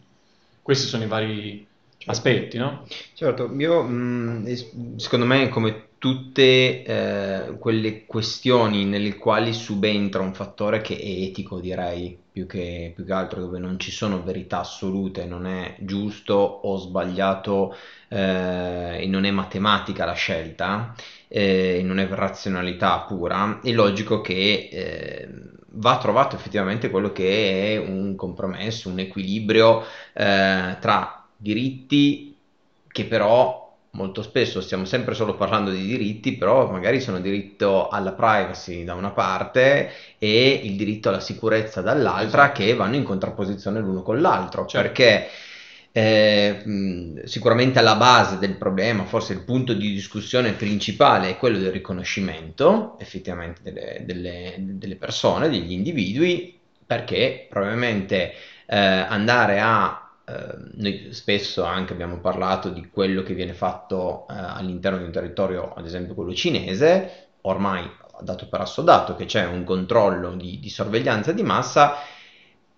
questi 0.61 0.87
sono 0.87 1.03
i 1.03 1.07
vari 1.07 1.65
certo. 1.97 2.11
aspetti, 2.11 2.57
no? 2.57 2.85
Certo, 3.13 3.53
io 3.57 3.81
mh, 3.83 4.43
mm, 4.45 4.95
secondo 4.97 5.25
me 5.25 5.47
come 5.47 5.88
tutte 5.99 6.83
eh, 6.83 7.57
quelle 7.59 8.05
questioni 8.05 8.85
nelle 8.85 9.17
quali 9.17 9.53
subentra 9.53 10.21
un 10.21 10.33
fattore 10.33 10.79
che 10.81 10.95
è 10.97 11.05
etico, 11.05 11.59
direi, 11.59 12.17
più 12.31 12.47
che, 12.47 12.93
più 12.95 13.05
che 13.05 13.11
altro 13.11 13.41
dove 13.41 13.59
non 13.59 13.77
ci 13.77 13.91
sono 13.91 14.23
verità 14.23 14.59
assolute, 14.59 15.25
non 15.25 15.45
è 15.45 15.75
giusto 15.79 16.33
o 16.35 16.77
sbagliato 16.77 17.75
eh, 18.07 19.03
e 19.03 19.07
non 19.07 19.25
è 19.25 19.31
matematica 19.31 20.05
la 20.05 20.13
scelta, 20.13 20.95
eh, 21.27 21.81
non 21.83 21.99
è 21.99 22.07
razionalità 22.07 22.99
pura, 23.01 23.59
è 23.61 23.71
logico 23.73 24.21
che 24.21 24.69
eh, 24.71 25.29
va 25.71 25.97
trovato 25.97 26.37
effettivamente 26.37 26.89
quello 26.89 27.11
che 27.11 27.73
è 27.73 27.77
un 27.77 28.15
compromesso, 28.15 28.89
un 28.89 28.99
equilibrio 28.99 29.83
eh, 30.13 30.77
tra 30.79 31.27
diritti 31.35 32.37
che 32.87 33.05
però 33.05 33.68
molto 33.99 34.21
spesso 34.21 34.61
stiamo 34.61 34.85
sempre 34.85 35.13
solo 35.13 35.35
parlando 35.35 35.71
di 35.71 35.85
diritti, 35.85 36.37
però 36.37 36.71
magari 36.71 37.01
sono 37.01 37.19
diritto 37.19 37.89
alla 37.89 38.13
privacy 38.13 38.85
da 38.85 38.93
una 38.93 39.09
parte 39.09 39.91
e 40.17 40.61
il 40.63 40.77
diritto 40.77 41.09
alla 41.09 41.19
sicurezza 41.19 41.81
dall'altra 41.81 42.53
che 42.53 42.73
vanno 42.75 42.95
in 42.95 43.03
contrapposizione 43.03 43.81
l'uno 43.81 44.01
con 44.01 44.21
l'altro, 44.21 44.65
certo. 44.65 44.87
perché 44.87 45.27
eh, 45.91 47.21
sicuramente 47.25 47.79
alla 47.79 47.95
base 47.95 48.37
del 48.37 48.55
problema, 48.55 49.03
forse 49.03 49.33
il 49.33 49.41
punto 49.41 49.73
di 49.73 49.91
discussione 49.91 50.53
principale 50.53 51.31
è 51.31 51.37
quello 51.37 51.57
del 51.57 51.71
riconoscimento 51.71 52.97
effettivamente 52.99 53.61
delle, 53.61 54.03
delle, 54.05 54.55
delle 54.57 54.95
persone, 54.95 55.49
degli 55.49 55.73
individui, 55.73 56.57
perché 56.85 57.47
probabilmente 57.49 58.31
eh, 58.65 58.77
andare 58.77 59.59
a 59.59 60.08
noi 60.75 61.09
spesso 61.11 61.63
anche 61.63 61.93
abbiamo 61.93 62.19
parlato 62.19 62.69
di 62.69 62.89
quello 62.89 63.23
che 63.23 63.33
viene 63.33 63.53
fatto 63.53 64.27
eh, 64.29 64.33
all'interno 64.35 64.97
di 64.97 65.05
un 65.05 65.11
territorio, 65.11 65.73
ad 65.73 65.85
esempio 65.85 66.13
quello 66.13 66.33
cinese, 66.33 67.27
ormai 67.41 67.89
dato 68.21 68.47
per 68.47 68.61
assodato 68.61 69.15
che 69.15 69.25
c'è 69.25 69.45
un 69.45 69.63
controllo 69.63 70.35
di, 70.35 70.59
di 70.59 70.69
sorveglianza 70.69 71.31
di 71.31 71.43
massa, 71.43 71.95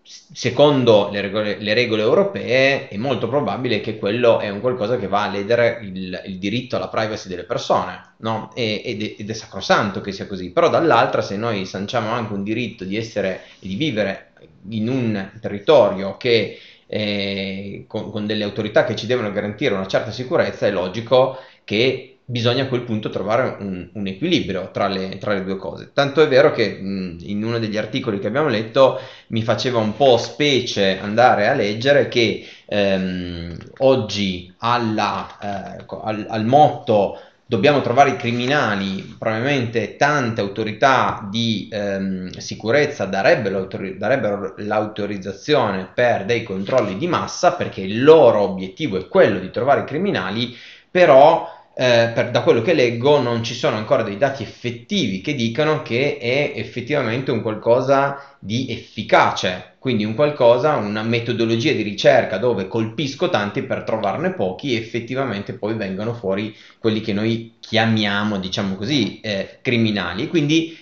secondo 0.03 1.09
le 1.11 1.21
regole, 1.21 1.57
le 1.59 1.73
regole, 1.73 2.01
europee 2.01 2.87
è 2.87 2.97
molto 2.97 3.27
probabile 3.27 3.81
che 3.81 3.97
quello 3.97 4.39
è 4.39 4.49
un 4.49 4.59
qualcosa 4.59 4.97
che 4.97 5.07
va 5.07 5.23
a 5.23 5.29
ledere 5.29 5.79
il, 5.83 6.21
il 6.25 6.37
diritto 6.37 6.75
alla 6.75 6.87
privacy 6.87 7.29
delle 7.29 7.43
persone, 7.43 8.13
no? 8.17 8.51
e, 8.55 8.81
ed, 8.83 9.01
è, 9.01 9.15
ed, 9.19 9.29
è, 9.29 9.33
sacrosanto 9.33 10.01
che 10.01 10.11
sia 10.11 10.27
così, 10.27 10.51
però 10.51 10.69
dall'altra 10.69 11.21
se 11.21 11.37
noi 11.37 11.65
sanciamo 11.65 12.09
anche 12.09 12.33
un 12.33 12.43
diritto 12.43 12.83
di 12.83 12.97
essere 12.97 13.41
e 13.59 13.67
di 13.67 13.75
vivere 13.75 14.31
in 14.69 14.89
un 14.89 15.31
territorio 15.39 16.17
che 16.17 16.57
eh, 16.93 17.85
con, 17.87 18.11
con, 18.11 18.25
delle 18.25 18.43
autorità 18.43 18.83
che 18.83 18.97
ci 18.97 19.05
devono 19.05 19.31
garantire 19.31 19.73
una 19.73 19.87
certa 19.87 20.11
sicurezza, 20.11 20.67
è 20.67 20.71
logico 20.71 21.37
che 21.63 22.17
bisogna 22.25 22.63
a 22.63 22.67
quel 22.67 22.81
punto 22.81 23.09
trovare 23.09 23.55
un, 23.59 23.89
un 23.93 24.07
equilibrio 24.07 24.71
tra 24.71 24.87
le, 24.87 25.17
tra 25.17 25.33
le, 25.33 25.45
due 25.45 25.55
cose. 25.55 25.91
Tanto 25.93 26.21
è 26.21 26.27
vero 26.27 26.51
che 26.51 26.79
mh, 26.81 27.19
in 27.21 27.45
uno 27.45 27.59
degli 27.59 27.77
articoli 27.77 28.19
che 28.19 28.27
abbiamo 28.27 28.49
letto 28.49 28.99
mi 29.27 29.41
faceva 29.41 29.79
un 29.79 29.95
po' 29.95 30.17
specie 30.17 30.99
andare 30.99 31.47
a 31.47 31.53
leggere 31.53 32.09
che 32.09 32.45
ehm, 32.65 33.55
oggi 33.77 34.53
alla, 34.57 35.77
eh, 35.79 35.85
al, 35.87 36.25
al 36.27 36.45
motto 36.45 37.19
dobbiamo 37.51 37.81
trovare 37.81 38.11
i 38.11 38.15
criminali, 38.15 39.13
probabilmente 39.19 39.97
tante 39.97 40.39
autorità 40.39 41.27
di 41.29 41.67
ehm, 41.69 42.29
sicurezza 42.37 43.03
darebbero, 43.03 43.67
darebbero, 43.97 44.53
l'autorizzazione 44.59 45.91
per 45.93 46.23
dei 46.23 46.43
controlli 46.43 46.95
di 46.95 47.07
massa 47.07 47.51
perché 47.51 47.81
il 47.81 48.05
loro 48.05 48.39
obiettivo 48.39 48.97
è 48.97 49.09
quello 49.09 49.37
di 49.37 49.51
trovare 49.51 49.81
i 49.81 49.83
criminali, 49.83 50.55
però 50.89 51.60
eh, 51.73 52.11
per, 52.13 52.31
da 52.31 52.41
quello 52.41 52.61
che 52.61 52.73
leggo 52.73 53.19
non 53.19 53.43
ci 53.43 53.53
sono 53.53 53.77
ancora 53.77 54.03
dei 54.03 54.17
dati 54.17 54.43
effettivi 54.43 55.21
che 55.21 55.35
dicano 55.35 55.81
che 55.81 56.17
è 56.17 56.51
effettivamente 56.55 57.31
un 57.31 57.41
qualcosa 57.41 58.35
di 58.39 58.67
efficace, 58.69 59.75
quindi 59.79 60.03
un 60.03 60.13
qualcosa, 60.13 60.75
una 60.75 61.01
metodologia 61.01 61.71
di 61.71 61.81
ricerca 61.81 62.37
dove 62.37 62.67
colpisco 62.67 63.29
tanti 63.29 63.63
per 63.63 63.83
trovarne 63.83 64.33
pochi 64.33 64.73
e 64.73 64.79
effettivamente 64.79 65.53
poi 65.53 65.75
vengono 65.75 66.13
fuori 66.13 66.55
quelli 66.77 67.01
che 67.01 67.13
noi 67.13 67.55
chiamiamo, 67.59 68.37
diciamo 68.37 68.75
così, 68.75 69.21
eh, 69.21 69.59
criminali. 69.61 70.27
Quindi 70.27 70.77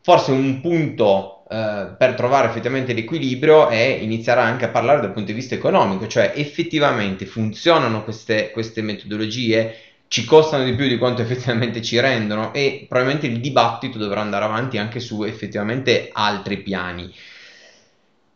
forse 0.00 0.32
un 0.32 0.60
punto 0.60 1.44
eh, 1.52 1.94
per 1.98 2.14
trovare 2.14 2.48
effettivamente 2.48 2.94
l'equilibrio 2.94 3.68
è 3.68 3.98
iniziare 4.00 4.40
anche 4.40 4.64
a 4.64 4.70
parlare 4.70 5.02
dal 5.02 5.12
punto 5.12 5.32
di 5.32 5.38
vista 5.38 5.54
economico, 5.54 6.06
cioè 6.06 6.32
effettivamente 6.34 7.26
funzionano 7.26 8.02
queste, 8.02 8.50
queste 8.50 8.80
metodologie, 8.80 9.91
ci 10.12 10.26
costano 10.26 10.64
di 10.64 10.74
più 10.74 10.86
di 10.86 10.98
quanto 10.98 11.22
effettivamente 11.22 11.80
ci 11.80 11.98
rendono 11.98 12.52
e 12.52 12.84
probabilmente 12.86 13.26
il 13.26 13.40
dibattito 13.40 13.96
dovrà 13.96 14.20
andare 14.20 14.44
avanti 14.44 14.76
anche 14.76 15.00
su 15.00 15.22
effettivamente 15.22 16.10
altri 16.12 16.58
piani. 16.58 17.10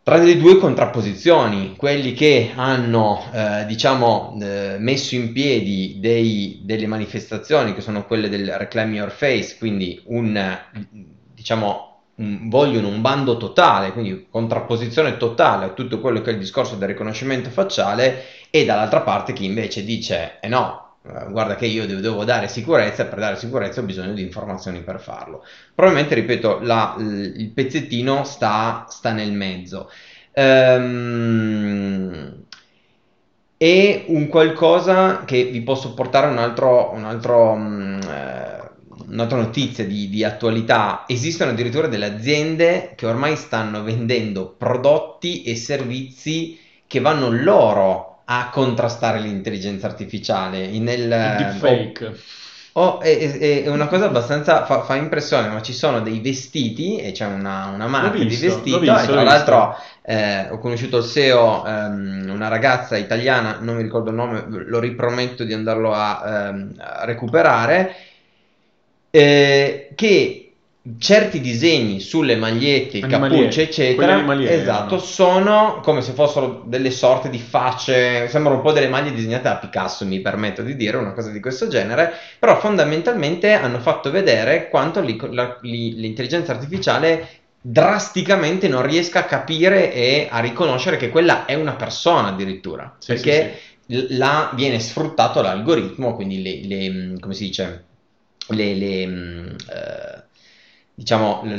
tra 0.02 0.16
le 0.16 0.38
due 0.38 0.56
contrapposizioni, 0.56 1.74
quelli 1.76 2.14
che 2.14 2.52
hanno 2.54 3.22
eh, 3.30 3.66
diciamo, 3.66 4.38
eh, 4.40 4.76
messo 4.78 5.16
in 5.16 5.32
piedi 5.32 5.98
dei, 6.00 6.60
delle 6.62 6.86
manifestazioni 6.86 7.74
che 7.74 7.82
sono 7.82 8.06
quelle 8.06 8.30
del 8.30 8.56
Reclaim 8.56 8.94
Your 8.94 9.10
Face, 9.10 9.56
quindi 9.58 10.00
un, 10.06 10.58
diciamo, 11.34 12.04
un, 12.14 12.48
vogliono 12.48 12.88
un 12.88 13.02
bando 13.02 13.36
totale, 13.36 13.92
quindi 13.92 14.28
contrapposizione 14.30 15.18
totale 15.18 15.66
a 15.66 15.70
tutto 15.70 16.00
quello 16.00 16.22
che 16.22 16.30
è 16.30 16.32
il 16.32 16.38
discorso 16.38 16.76
del 16.76 16.88
riconoscimento 16.88 17.50
facciale, 17.50 18.24
e 18.48 18.64
dall'altra 18.64 19.02
parte 19.02 19.34
chi 19.34 19.44
invece 19.44 19.84
dice, 19.84 20.38
eh 20.40 20.48
no, 20.48 20.85
guarda 21.30 21.54
che 21.54 21.66
io 21.66 21.86
devo, 21.86 22.24
dare 22.24 22.48
sicurezza 22.48 23.04
e 23.04 23.06
per 23.06 23.18
dare 23.18 23.36
sicurezza 23.36 23.80
ho 23.80 23.84
bisogno 23.84 24.12
di 24.12 24.22
informazioni 24.22 24.80
per 24.80 25.00
farlo. 25.00 25.44
Probabilmente, 25.74 26.14
ripeto, 26.14 26.60
la, 26.62 26.96
il 26.98 27.50
pezzettino 27.50 28.24
sta, 28.24 28.86
sta 28.88 29.12
nel 29.12 29.32
mezzo. 29.32 29.90
Ehm, 30.32 32.44
è 33.56 34.04
un 34.08 34.28
qualcosa 34.28 35.24
che 35.24 35.44
vi 35.44 35.62
posso 35.62 35.94
portare 35.94 36.26
un 36.26 36.38
altro, 36.38 36.92
un 36.92 37.04
altro, 37.04 37.52
um, 37.52 37.98
eh, 38.02 38.70
un'altra 39.08 39.38
notizia 39.38 39.86
di, 39.86 40.10
di, 40.10 40.24
attualità. 40.24 41.04
Esistono 41.06 41.52
addirittura 41.52 41.86
delle 41.86 42.06
aziende 42.06 42.92
che 42.96 43.06
ormai 43.06 43.36
stanno 43.36 43.82
vendendo 43.82 44.48
prodotti 44.48 45.42
e 45.42 45.56
servizi 45.56 46.58
che 46.86 47.00
vanno 47.00 47.30
loro 47.30 48.15
a 48.26 48.48
contrastare 48.50 49.20
l'intelligenza 49.20 49.86
artificiale. 49.86 50.68
Nel, 50.78 51.08
deepfake. 51.08 52.14
Oh, 52.72 52.82
oh, 52.82 53.00
è, 53.00 53.62
è, 53.62 53.68
una 53.68 53.86
cosa 53.86 54.06
abbastanza 54.06 54.64
fa, 54.64 54.82
fa, 54.82 54.96
impressione, 54.96 55.48
ma 55.48 55.62
ci 55.62 55.72
sono 55.72 56.00
dei 56.00 56.20
vestiti 56.20 56.98
e 56.98 57.12
c'è 57.12 57.24
una, 57.24 57.70
una 57.72 57.86
marca 57.86 58.18
visto, 58.18 58.28
di 58.28 58.36
vestito. 58.36 58.78
Visto, 58.80 59.02
e 59.02 59.06
tra 59.06 59.22
l'altro 59.22 59.76
eh, 60.02 60.48
ho 60.50 60.58
conosciuto 60.58 60.98
il 60.98 61.04
SEO, 61.04 61.64
ehm, 61.66 62.30
una 62.30 62.48
ragazza 62.48 62.96
italiana, 62.96 63.58
non 63.60 63.76
mi 63.76 63.82
ricordo 63.82 64.10
il 64.10 64.16
nome, 64.16 64.44
lo 64.48 64.78
riprometto 64.78 65.44
di 65.44 65.52
andarlo 65.52 65.92
a, 65.92 66.22
ehm, 66.26 66.74
a 66.78 67.04
recuperare. 67.04 67.94
Eh, 69.10 69.92
che 69.94 70.45
certi 70.98 71.40
disegni 71.40 72.00
sulle 72.00 72.36
magliette, 72.36 73.00
cappucce, 73.00 73.62
eccetera, 73.62 74.24
esatto, 74.48 74.98
sono 74.98 75.80
come 75.82 76.00
se 76.00 76.12
fossero 76.12 76.62
delle 76.66 76.90
sorte 76.90 77.28
di 77.28 77.38
facce, 77.38 78.28
sembrano 78.28 78.58
un 78.58 78.62
po' 78.62 78.72
delle 78.72 78.88
maglie 78.88 79.12
disegnate 79.12 79.42
da 79.42 79.56
Picasso, 79.56 80.04
mi 80.04 80.20
permetto 80.20 80.62
di 80.62 80.76
dire, 80.76 80.96
una 80.96 81.12
cosa 81.12 81.30
di 81.30 81.40
questo 81.40 81.66
genere, 81.66 82.12
però 82.38 82.58
fondamentalmente 82.58 83.52
hanno 83.52 83.80
fatto 83.80 84.10
vedere 84.10 84.68
quanto 84.68 85.00
li, 85.00 85.18
la, 85.30 85.58
li, 85.62 85.94
l'intelligenza 85.94 86.52
artificiale 86.52 87.28
drasticamente 87.60 88.68
non 88.68 88.86
riesca 88.86 89.20
a 89.20 89.24
capire 89.24 89.92
e 89.92 90.28
a 90.30 90.38
riconoscere 90.38 90.96
che 90.96 91.08
quella 91.08 91.46
è 91.46 91.54
una 91.54 91.74
persona 91.74 92.28
addirittura, 92.28 92.94
sì, 92.98 93.12
perché 93.12 93.58
sì, 93.86 93.96
sì. 93.96 94.16
La, 94.16 94.52
viene 94.54 94.78
sfruttato 94.78 95.42
l'algoritmo, 95.42 96.14
quindi 96.14 96.42
le, 96.42 96.60
le 96.64 97.18
come 97.18 97.34
si 97.34 97.46
dice, 97.46 97.84
le, 98.48 98.74
le 98.74 99.04
uh, 99.06 100.15
diciamo, 100.98 101.42
l- 101.44 101.50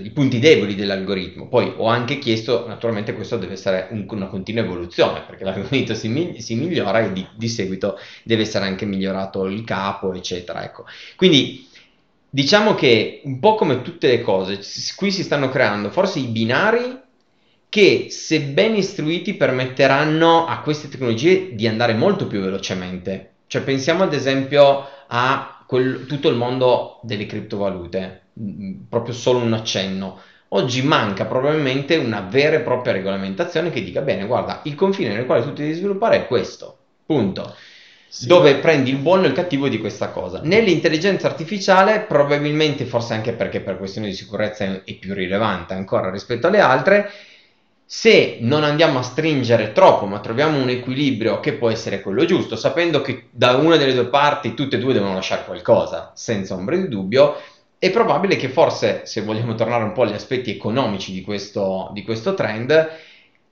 l- 0.00 0.04
i 0.06 0.10
punti 0.10 0.38
deboli 0.38 0.74
dell'algoritmo. 0.76 1.48
Poi 1.48 1.74
ho 1.76 1.86
anche 1.86 2.18
chiesto, 2.18 2.66
naturalmente 2.68 3.12
questo 3.14 3.36
deve 3.36 3.54
essere 3.54 3.88
un- 3.90 4.06
una 4.08 4.26
continua 4.28 4.62
evoluzione, 4.62 5.22
perché 5.26 5.44
l'algoritmo 5.44 5.94
si, 5.96 6.08
mi- 6.08 6.40
si 6.40 6.54
migliora 6.54 7.00
e 7.00 7.12
di-, 7.12 7.26
di, 7.34 7.48
seguito 7.48 7.98
deve 8.22 8.42
essere 8.42 8.66
anche 8.66 8.86
migliorato 8.86 9.46
il 9.46 9.64
capo, 9.64 10.12
eccetera. 10.14 10.62
Ecco. 10.64 10.84
Quindi 11.16 11.68
diciamo 12.30 12.74
che 12.74 13.20
un 13.24 13.38
po' 13.40 13.54
come 13.56 13.82
tutte 13.82 14.06
le 14.08 14.20
cose, 14.22 14.60
qui 14.96 15.10
si 15.10 15.22
stanno 15.24 15.48
creando 15.48 15.90
forse 15.90 16.20
i 16.20 16.26
binari 16.26 17.02
che 17.68 18.06
se 18.10 18.40
ben 18.42 18.76
istruiti 18.76 19.34
permetteranno 19.34 20.46
a 20.46 20.60
queste 20.60 20.88
tecnologie 20.88 21.54
di 21.54 21.66
andare 21.66 21.94
molto 21.94 22.26
più 22.28 22.40
velocemente. 22.40 23.30
Cioè 23.48 23.62
pensiamo 23.62 24.04
ad 24.04 24.14
esempio 24.14 24.86
a 25.08 25.64
quel, 25.66 26.06
tutto 26.06 26.28
il 26.28 26.36
mondo 26.36 27.00
delle 27.02 27.26
criptovalute 27.26 28.22
proprio 28.88 29.14
solo 29.14 29.38
un 29.38 29.52
accenno. 29.52 30.18
Oggi 30.48 30.82
manca 30.82 31.24
probabilmente 31.24 31.96
una 31.96 32.20
vera 32.20 32.56
e 32.56 32.60
propria 32.60 32.92
regolamentazione 32.92 33.70
che 33.70 33.82
dica 33.82 34.02
bene, 34.02 34.26
guarda, 34.26 34.60
il 34.64 34.74
confine 34.74 35.14
nel 35.14 35.26
quale 35.26 35.42
tu 35.42 35.52
devi 35.52 35.72
sviluppare 35.72 36.16
è 36.16 36.26
questo, 36.26 36.76
punto. 37.06 37.54
Sì. 38.06 38.28
Dove 38.28 38.54
prendi 38.56 38.90
il 38.90 38.98
buono 38.98 39.24
e 39.24 39.28
il 39.28 39.32
cattivo 39.32 39.66
di 39.68 39.78
questa 39.78 40.10
cosa. 40.10 40.40
Nell'intelligenza 40.44 41.26
artificiale, 41.26 42.02
probabilmente, 42.02 42.84
forse 42.84 43.14
anche 43.14 43.32
perché 43.32 43.60
per 43.60 43.76
questioni 43.76 44.06
di 44.06 44.14
sicurezza 44.14 44.84
è 44.84 44.94
più 44.94 45.14
rilevante 45.14 45.74
ancora 45.74 46.10
rispetto 46.10 46.46
alle 46.46 46.60
altre, 46.60 47.10
se 47.84 48.38
non 48.40 48.62
andiamo 48.62 49.00
a 49.00 49.02
stringere 49.02 49.72
troppo, 49.72 50.06
ma 50.06 50.20
troviamo 50.20 50.60
un 50.60 50.68
equilibrio 50.68 51.40
che 51.40 51.54
può 51.54 51.70
essere 51.70 52.00
quello 52.00 52.24
giusto, 52.24 52.54
sapendo 52.54 53.00
che 53.00 53.26
da 53.30 53.56
una 53.56 53.76
delle 53.76 53.92
due 53.94 54.06
parti 54.06 54.54
tutte 54.54 54.76
e 54.76 54.78
due 54.78 54.92
devono 54.92 55.14
lasciare 55.14 55.44
qualcosa, 55.44 56.12
senza 56.14 56.54
ombra 56.54 56.76
di 56.76 56.88
dubbio, 56.88 57.34
è 57.84 57.90
probabile 57.90 58.36
che 58.36 58.48
forse, 58.48 59.02
se 59.04 59.20
vogliamo 59.20 59.54
tornare 59.54 59.84
un 59.84 59.92
po' 59.92 60.04
agli 60.04 60.14
aspetti 60.14 60.50
economici 60.50 61.12
di 61.12 61.20
questo, 61.20 61.90
di 61.92 62.02
questo 62.02 62.32
trend, 62.32 62.88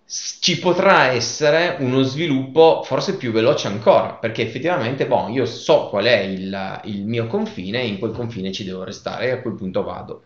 ci 0.07 0.59
potrà 0.59 1.09
essere 1.09 1.77
uno 1.81 2.01
sviluppo 2.01 2.83
forse 2.83 3.19
più 3.19 3.31
veloce 3.31 3.67
ancora, 3.67 4.15
perché 4.15 4.41
effettivamente 4.41 5.07
boh, 5.07 5.29
io 5.29 5.45
so 5.45 5.89
qual 5.91 6.05
è 6.05 6.21
il, 6.21 6.81
il, 6.85 7.05
mio 7.05 7.27
confine 7.27 7.83
e 7.83 7.87
in 7.87 7.99
quel 7.99 8.13
confine 8.13 8.53
ci 8.53 8.65
devo 8.65 8.85
restare 8.85 9.27
e 9.27 9.31
a 9.33 9.43
quel 9.43 9.55
punto 9.55 9.83
vado. 9.83 10.23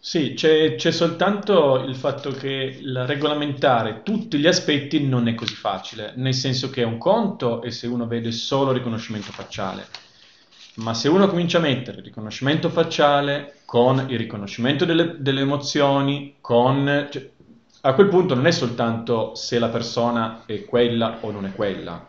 Sì, 0.00 0.32
c'è, 0.32 0.76
c'è 0.76 0.90
soltanto 0.90 1.84
il 1.86 1.96
fatto 1.96 2.30
che 2.30 2.78
il 2.80 3.04
regolamentare 3.04 4.00
tutti 4.02 4.38
gli 4.38 4.46
aspetti 4.46 5.06
non 5.06 5.28
è 5.28 5.34
così 5.34 5.54
facile, 5.54 6.14
nel 6.16 6.32
senso 6.32 6.70
che 6.70 6.80
è 6.80 6.86
un 6.86 6.96
conto 6.96 7.60
e 7.60 7.70
se 7.70 7.86
uno 7.88 8.06
vede 8.06 8.32
solo 8.32 8.72
riconoscimento 8.72 9.32
facciale 9.32 10.04
ma 10.76 10.94
se 10.94 11.08
uno 11.08 11.28
comincia 11.28 11.58
a 11.58 11.62
mettere 11.62 11.98
il 11.98 12.04
riconoscimento 12.04 12.68
facciale 12.68 13.60
con 13.64 14.06
il 14.08 14.18
riconoscimento 14.18 14.84
delle, 14.84 15.16
delle 15.18 15.40
emozioni, 15.40 16.36
con... 16.40 17.08
Cioè, 17.10 17.30
a 17.82 17.92
quel 17.92 18.08
punto 18.08 18.34
non 18.34 18.46
è 18.46 18.50
soltanto 18.50 19.34
se 19.34 19.58
la 19.58 19.68
persona 19.68 20.42
è 20.46 20.64
quella 20.64 21.18
o 21.20 21.30
non 21.30 21.44
è 21.44 21.52
quella, 21.52 22.08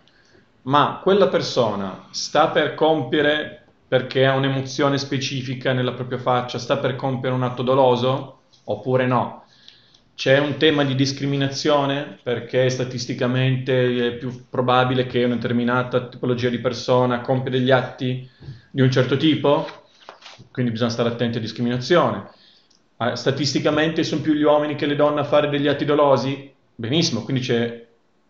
ma 0.63 0.99
quella 1.03 1.27
persona 1.27 2.07
sta 2.11 2.47
per 2.47 2.75
compiere, 2.75 3.65
perché 3.87 4.25
ha 4.25 4.35
un'emozione 4.35 4.97
specifica 4.97 5.73
nella 5.73 5.91
propria 5.91 6.17
faccia, 6.17 6.59
sta 6.59 6.77
per 6.77 6.95
compiere 6.95 7.35
un 7.35 7.43
atto 7.43 7.61
doloso 7.61 8.39
oppure 8.63 9.05
no. 9.05 9.43
C'è 10.15 10.39
un 10.39 10.55
tema 10.55 10.85
di 10.85 10.95
discriminazione 10.95 12.17
perché 12.23 12.69
statisticamente 12.69 14.07
è 14.07 14.11
più 14.13 14.45
probabile 14.49 15.07
che 15.07 15.25
una 15.25 15.35
determinata 15.35 16.07
tipologia 16.07 16.47
di 16.47 16.59
persona 16.59 17.19
compia 17.19 17.51
degli 17.51 17.69
atti 17.69 18.27
di 18.71 18.81
un 18.81 18.89
certo 18.89 19.17
tipo, 19.17 19.67
quindi 20.51 20.71
bisogna 20.71 20.91
stare 20.91 21.09
attenti 21.09 21.37
a 21.37 21.41
discriminazione. 21.41 22.29
Ah, 22.97 23.17
statisticamente 23.17 24.05
sono 24.05 24.21
più 24.21 24.33
gli 24.33 24.43
uomini 24.43 24.75
che 24.75 24.85
le 24.85 24.95
donne 24.95 25.19
a 25.19 25.25
fare 25.25 25.49
degli 25.49 25.67
atti 25.67 25.83
dolosi? 25.83 26.49
Benissimo, 26.73 27.23
quindi 27.23 27.45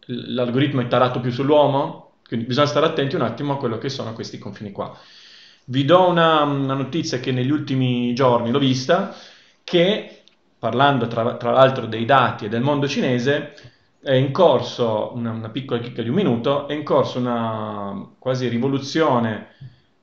l'algoritmo 0.08 0.82
è 0.82 0.88
tarato 0.88 1.20
più 1.20 1.32
sull'uomo, 1.32 2.14
quindi 2.28 2.48
bisogna 2.48 2.66
stare 2.66 2.88
attenti 2.88 3.16
un 3.16 3.22
attimo 3.22 3.54
a 3.54 3.58
quello 3.58 3.78
che 3.78 3.90
sono 3.90 4.14
questi 4.14 4.40
confini 4.40 4.72
qua. 4.72 4.98
Vi 5.66 5.86
do 5.86 6.10
una, 6.10 6.42
una 6.42 6.74
notizia 6.74 7.20
che 7.20 7.32
negli 7.32 7.52
ultimi 7.52 8.12
giorni 8.16 8.50
l'ho 8.50 8.58
vista, 8.58 9.16
che 9.64 10.24
parlando 10.66 11.06
tra, 11.06 11.36
tra, 11.36 11.52
l'altro 11.52 11.86
dei 11.86 12.06
dati 12.06 12.46
e 12.46 12.50
del 12.50 12.64
mondo 12.64 12.88
cinese, 12.88 13.54
è 14.02 14.14
in 14.14 14.32
corso, 14.32 15.12
una, 15.14 15.30
una, 15.30 15.50
piccola 15.50 15.80
chicca 15.80 16.02
di 16.02 16.10
un 16.10 16.16
minuto, 16.16 16.68
è 16.68 16.74
in 16.74 16.84
corso 16.84 17.20
una 17.20 18.14
quasi 18.18 18.48
rivoluzione 18.48 19.50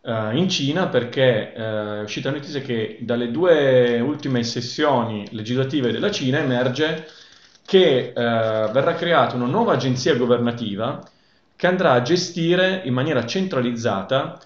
uh, 0.02 0.30
in 0.36 0.48
Cina 0.48 0.86
perché 0.86 1.52
uh, 1.56 1.60
è 1.60 2.02
uscita 2.02 2.30
la 2.30 2.36
notizia 2.36 2.60
che 2.60 2.98
dalle 3.00 3.32
due 3.32 3.98
ultime 3.98 4.44
sessioni 4.44 5.26
legislative 5.32 5.90
della 5.90 6.12
Cina 6.12 6.38
emerge 6.38 7.08
che 7.66 8.12
uh, 8.14 8.20
verrà 8.20 8.94
creata 8.94 9.34
una 9.34 9.46
nuova 9.46 9.72
agenzia 9.72 10.14
governativa 10.14 11.02
che 11.56 11.66
andrà 11.66 11.92
a 11.92 12.02
gestire 12.02 12.82
in 12.84 12.94
maniera 12.94 13.26
centralizzata 13.26 14.38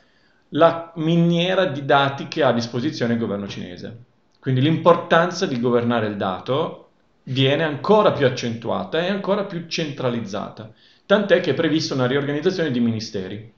la 0.51 0.93
miniera 0.97 1.67
di 1.67 1.85
dati 1.85 2.27
che 2.29 2.43
ha 2.43 2.49
a 2.49 2.53
disposizione 2.55 3.15
il 3.15 3.19
governo 3.19 3.47
cinese. 3.47 4.15
Quindi 4.47 4.63
l'importanza 4.63 5.45
di 5.45 5.59
governare 5.59 6.07
il 6.07 6.17
dato 6.17 6.91
viene 7.25 7.65
ancora 7.65 8.13
più 8.13 8.27
accentuata 8.27 9.01
e 9.01 9.09
ancora 9.09 9.43
più 9.43 9.65
centralizzata, 9.67 10.71
tant'è 11.05 11.41
che 11.41 11.51
è 11.51 11.55
prevista 11.55 11.95
una 11.95 12.07
riorganizzazione 12.07 12.71
di 12.71 12.79
ministeri. 12.79 13.53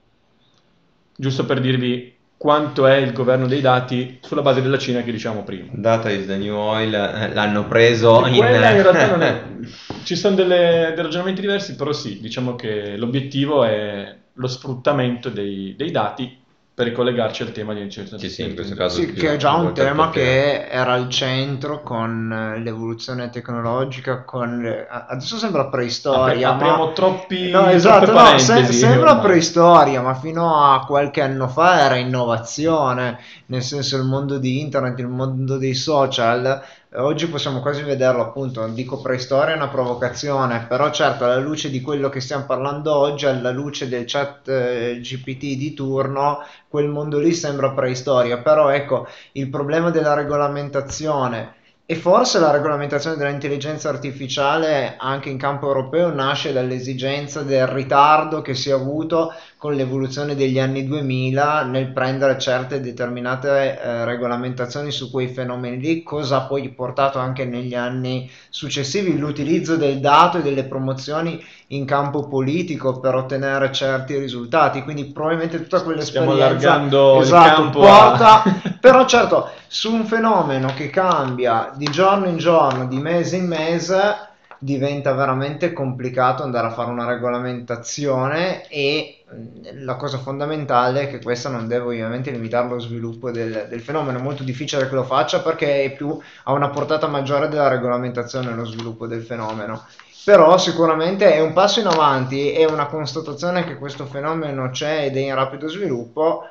Giusto 1.15 1.45
per 1.45 1.61
dirvi 1.61 2.17
quanto 2.39 2.87
è 2.87 2.95
il 2.95 3.13
governo 3.13 3.47
dei 3.47 3.61
dati 3.61 4.19
sulla 4.23 4.41
base 4.41 4.63
della 4.63 4.79
Cina 4.79 5.03
che 5.03 5.13
diciamo 5.13 5.45
prima. 5.45 5.69
Data 5.73 6.09
is 6.09 6.25
the 6.25 6.39
new 6.39 6.57
oil, 6.57 6.95
eh, 6.95 7.35
l'hanno 7.35 7.67
preso 7.67 8.25
in... 8.25 8.37
Quella 8.37 8.71
in 8.71 8.83
realtà 8.83 9.11
non 9.11 9.23
è... 9.23 9.43
Ci 10.05 10.17
sono 10.17 10.37
delle, 10.37 10.93
dei 10.95 11.05
ragionamenti 11.05 11.43
diversi, 11.43 11.77
però 11.77 11.93
sì, 11.93 12.19
diciamo 12.19 12.57
che 12.57 12.97
l'obiettivo 12.97 13.63
è 13.63 14.17
lo 14.33 14.47
sfruttamento 14.47 15.29
dei, 15.29 15.75
dei 15.77 15.91
dati 15.91 16.47
per 16.79 16.87
ricollegarci 16.87 17.43
al 17.43 17.51
tema 17.51 17.75
di 17.75 17.81
intelligenza 17.81 18.19
Sì, 18.19 18.31
sì, 18.31 18.43
in 18.43 18.55
questo 18.55 18.77
caso 18.77 19.01
Sì, 19.01 19.13
che 19.13 19.33
è 19.33 19.37
già 19.37 19.55
un 19.55 19.75
tema 19.75 20.11
che 20.11 20.69
era 20.69 20.93
al 20.93 21.09
centro 21.09 21.83
con 21.83 22.31
eh, 22.33 22.61
l'evoluzione 22.61 23.31
tecnologica, 23.31 24.23
con 24.23 24.65
adesso 24.89 25.37
sembra 25.39 25.63
Apri- 25.63 25.81
preistoria, 25.81 26.49
ma... 26.51 26.55
apriamo 26.55 26.93
troppi, 26.93 27.51
No, 27.51 27.67
esatto, 27.69 28.13
no, 28.13 28.39
se- 28.39 28.65
sembra 28.73 29.11
ormai. 29.11 29.23
preistoria, 29.23 30.01
ma 30.03 30.15
fino 30.15 30.55
a 30.73 30.85
qualche 30.87 31.21
anno 31.21 31.49
fa 31.49 31.81
era 31.81 31.97
innovazione, 31.97 33.19
nel 33.47 33.63
senso 33.63 33.97
il 33.97 34.05
mondo 34.05 34.39
di 34.39 34.61
internet, 34.61 34.99
il 35.01 35.09
mondo 35.09 35.57
dei 35.57 35.75
social, 35.75 36.63
oggi 36.97 37.29
possiamo 37.29 37.61
quasi 37.61 37.83
vederlo 37.83 38.23
appunto, 38.23 38.67
dico 38.69 39.01
preistoria 39.01 39.55
è 39.55 39.57
una 39.57 39.69
provocazione, 39.69 40.67
però 40.67 40.91
certo 40.91 41.25
alla 41.25 41.37
luce 41.39 41.71
di 41.71 41.81
quello 41.81 42.09
che 42.09 42.21
stiamo 42.21 42.45
parlando 42.47 42.95
oggi, 42.95 43.27
alla 43.27 43.51
luce 43.51 43.89
del 43.89 44.05
chat 44.07 44.49
eh, 44.49 44.99
GPT 45.01 45.57
di 45.57 45.75
turno, 45.75 46.39
quel 46.69 46.89
mondo 46.89 47.19
lì 47.19 47.33
sembra 47.33 47.73
preistoria, 47.73 48.39
però 48.39 48.71
ecco, 48.71 49.07
il 49.33 49.49
problema 49.51 49.91
della 49.91 50.15
regolamentazione 50.15 51.57
e 51.91 51.97
forse 51.97 52.39
la 52.39 52.51
regolamentazione 52.51 53.17
dell'intelligenza 53.17 53.89
artificiale 53.89 54.97
anche 54.99 55.31
in 55.31 55.39
campo 55.39 55.69
europeo 55.69 56.13
nasce 56.13 56.53
dall'esigenza 56.53 57.41
del 57.41 57.67
ritardo 57.67 58.43
che 58.43 58.53
si 58.53 58.69
è 58.69 58.75
avuto 58.75 59.33
con 59.57 59.73
l'evoluzione 59.73 60.35
degli 60.35 60.59
anni 60.59 60.85
2000 60.85 61.63
nel 61.63 61.91
prendere 61.91 62.39
certe 62.39 62.83
determinate 62.83 63.81
eh, 63.81 64.05
regolamentazioni 64.05 64.91
su 64.91 65.11
quei 65.11 65.29
fenomeni 65.29 65.79
lì, 65.79 66.03
cosa 66.03 66.37
ha 66.37 66.47
poi 66.47 66.69
portato 66.69 67.21
anche 67.21 67.47
negli 67.47 67.75
anni 67.75 68.31
successivi 68.51 69.17
l'utilizzo 69.17 69.77
del 69.77 69.99
dato 69.99 70.37
e 70.37 70.43
delle 70.43 70.65
promozioni 70.65 71.43
in 71.69 71.87
campo 71.87 72.29
politico 72.29 73.01
per 73.01 73.15
ottenere 73.15 73.73
certi 73.73 74.19
risultati. 74.19 74.83
Quindi 74.83 75.07
probabilmente 75.07 75.57
tutta 75.63 75.83
quell'esperienza 75.83 76.35
Stiamo 76.35 76.75
allargando 76.75 77.17
il 77.17 77.23
esatto, 77.23 77.63
campo 77.63 77.81
a- 77.81 78.09
porta 78.09 78.68
però 78.81 79.07
certo, 79.07 79.51
su 79.67 79.93
un 79.93 80.05
fenomeno 80.05 80.73
che 80.75 80.91
cambia 80.91 81.73
di 81.75 81.87
giorno 81.87 82.27
in 82.27 82.37
giorno, 82.37 82.87
di 82.87 82.99
mese 82.99 83.37
in 83.37 83.47
mese, 83.47 84.29
diventa 84.59 85.13
veramente 85.13 85.73
complicato 85.73 86.43
andare 86.43 86.67
a 86.67 86.73
fare 86.73 86.91
una 86.91 87.07
regolamentazione 87.07 88.67
e 88.69 89.25
mh, 89.29 89.85
la 89.85 89.95
cosa 89.95 90.19
fondamentale 90.19 91.03
è 91.03 91.09
che 91.09 91.23
questa 91.23 91.49
non 91.49 91.69
deve 91.69 91.85
ovviamente 91.87 92.31
limitare 92.33 92.69
lo 92.69 92.81
sviluppo 92.81 93.31
del, 93.31 93.67
del 93.69 93.81
fenomeno, 93.81 94.19
è 94.19 94.23
molto 94.23 94.43
difficile 94.43 94.89
che 94.89 94.95
lo 94.95 95.05
faccia 95.05 95.41
perché 95.41 95.85
è 95.85 95.93
più, 95.93 96.19
ha 96.45 96.53
una 96.53 96.71
portata 96.71 97.07
maggiore 97.07 97.49
della 97.49 97.69
regolamentazione 97.69 98.53
lo 98.55 98.65
sviluppo 98.65 99.07
del 99.07 99.23
fenomeno. 99.23 99.85
Però 100.25 100.59
sicuramente 100.59 101.33
è 101.33 101.41
un 101.41 101.53
passo 101.55 101.81
in 101.81 101.87
avanti, 101.87 102.51
è 102.51 102.65
una 102.67 102.87
constatazione 102.87 103.65
che 103.65 103.79
questo 103.79 104.05
fenomeno 104.05 104.69
c'è 104.71 105.05
ed 105.07 105.17
è 105.17 105.21
in 105.21 105.35
rapido 105.35 105.69
sviluppo. 105.69 106.47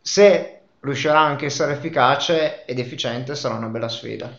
Se 0.00 0.55
riuscirà 0.80 1.18
anche 1.18 1.44
a 1.44 1.48
essere 1.48 1.72
efficace 1.72 2.64
ed 2.64 2.78
efficiente 2.78 3.34
sarà 3.34 3.54
una 3.54 3.68
bella 3.68 3.88
sfida. 3.88 4.36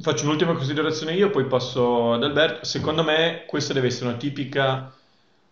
Faccio 0.00 0.24
un'ultima 0.24 0.54
considerazione 0.54 1.14
io, 1.14 1.30
poi 1.30 1.46
passo 1.46 2.14
ad 2.14 2.22
Alberto. 2.22 2.64
Secondo 2.64 3.02
me 3.02 3.44
questa 3.46 3.72
deve 3.72 3.86
essere 3.86 4.08
una 4.08 4.16
tipica 4.16 4.92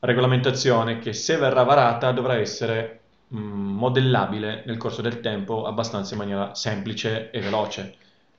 regolamentazione 0.00 0.98
che 0.98 1.12
se 1.12 1.37
verrà 1.37 1.62
varata 1.62 2.12
dovrà 2.12 2.37
essere 2.37 3.00
mh, 3.29 3.38
modellabile 3.38 4.62
nel 4.66 4.77
corso 4.77 5.03
del 5.03 5.20
tempo 5.20 5.64
abbastanza 5.66 6.14
in 6.14 6.20
maniera 6.20 6.55
semplice 6.55 7.31
e 7.31 7.40
veloce, 7.40 7.94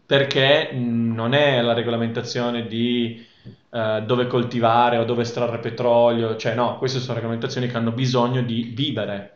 perché 0.06 0.70
non 0.74 1.34
è 1.34 1.62
la 1.62 1.74
regolamentazione 1.74 2.68
di 2.68 3.26
eh, 3.70 4.04
dove 4.06 4.28
coltivare 4.28 4.98
o 4.98 5.06
dove 5.06 5.24
estrarre 5.24 5.60
petrolio, 5.60 6.36
cioè 6.36 6.54
no, 6.56 6.78
queste 6.78 7.00
sono 7.00 7.16
regolamentazioni 7.16 7.68
che 7.68 7.78
hanno 7.78 7.92
bisogno 7.92 8.42
di 8.42 8.72
vivere 8.76 9.35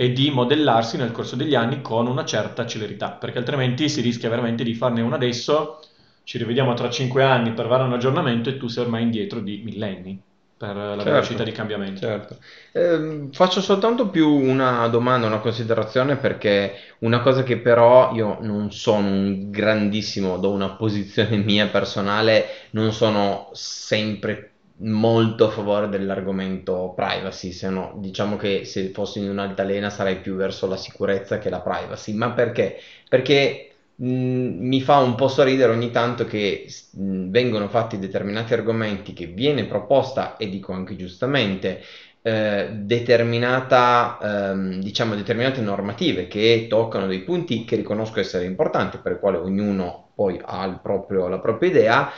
e 0.00 0.12
di 0.12 0.30
modellarsi 0.30 0.96
nel 0.96 1.12
corso 1.12 1.36
degli 1.36 1.54
anni 1.54 1.82
con 1.82 2.06
una 2.06 2.24
certa 2.24 2.66
celerità, 2.66 3.10
perché 3.12 3.36
altrimenti 3.38 3.88
si 3.90 4.00
rischia 4.00 4.30
veramente 4.30 4.64
di 4.64 4.74
farne 4.74 5.02
una 5.02 5.16
adesso, 5.16 5.80
ci 6.24 6.38
rivediamo 6.38 6.72
tra 6.74 6.88
cinque 6.88 7.22
anni 7.22 7.52
per 7.52 7.66
fare 7.68 7.82
un 7.84 7.92
aggiornamento 7.92 8.48
e 8.48 8.56
tu 8.56 8.66
sei 8.68 8.84
ormai 8.84 9.02
indietro 9.02 9.40
di 9.40 9.60
millenni 9.62 10.18
per 10.56 10.74
la 10.76 11.04
Certo, 11.04 11.10
velocità 11.10 11.44
di 11.44 11.52
cambiamento. 11.52 12.00
Certo. 12.06 12.38
Ehm, 12.72 13.30
faccio 13.32 13.60
soltanto 13.60 14.08
più 14.10 14.28
una 14.28 14.86
domanda, 14.88 15.26
una 15.26 15.40
considerazione 15.40 16.16
perché 16.16 16.74
una 17.00 17.20
cosa 17.20 17.42
che 17.42 17.58
però 17.58 18.12
io 18.14 18.38
non 18.40 18.70
sono 18.72 19.06
un 19.08 19.50
grandissimo, 19.50 20.38
do 20.38 20.50
una 20.52 20.76
posizione 20.76 21.36
mia 21.38 21.68
personale, 21.68 22.46
non 22.72 22.92
sono 22.92 23.50
sempre 23.52 24.49
molto 24.82 25.46
a 25.46 25.50
favore 25.50 25.88
dell'argomento 25.88 26.92
privacy, 26.94 27.52
se 27.52 27.68
no, 27.68 27.92
diciamo 27.96 28.36
che 28.36 28.64
se 28.64 28.90
fossi 28.92 29.18
in 29.20 29.28
un'altalena 29.28 29.90
sarei 29.90 30.20
più 30.20 30.34
verso 30.36 30.66
la 30.66 30.76
sicurezza 30.76 31.38
che 31.38 31.50
la 31.50 31.60
privacy, 31.60 32.12
ma 32.14 32.32
perché? 32.32 32.76
Perché 33.08 33.68
mh, 33.96 34.06
mi 34.06 34.80
fa 34.80 34.98
un 34.98 35.14
po' 35.14 35.28
sorridere 35.28 35.72
ogni 35.72 35.90
tanto 35.90 36.24
che 36.24 36.66
mh, 36.92 37.30
vengono 37.30 37.68
fatti 37.68 37.98
determinati 37.98 38.54
argomenti 38.54 39.12
che 39.12 39.26
viene 39.26 39.66
proposta, 39.66 40.36
e 40.36 40.48
dico 40.48 40.72
anche 40.72 40.96
giustamente, 40.96 41.80
eh, 42.22 42.68
determinata, 42.72 44.18
ehm, 44.52 44.80
diciamo, 44.80 45.14
determinate 45.14 45.60
normative 45.60 46.26
che 46.26 46.66
toccano 46.68 47.06
dei 47.06 47.22
punti 47.22 47.64
che 47.64 47.76
riconosco 47.76 48.20
essere 48.20 48.44
importanti, 48.44 48.98
per 48.98 49.12
i 49.12 49.18
quali 49.18 49.36
ognuno 49.36 50.10
poi 50.14 50.38
ha 50.42 50.78
proprio- 50.82 51.28
la 51.28 51.38
propria 51.40 51.70
idea. 51.70 52.10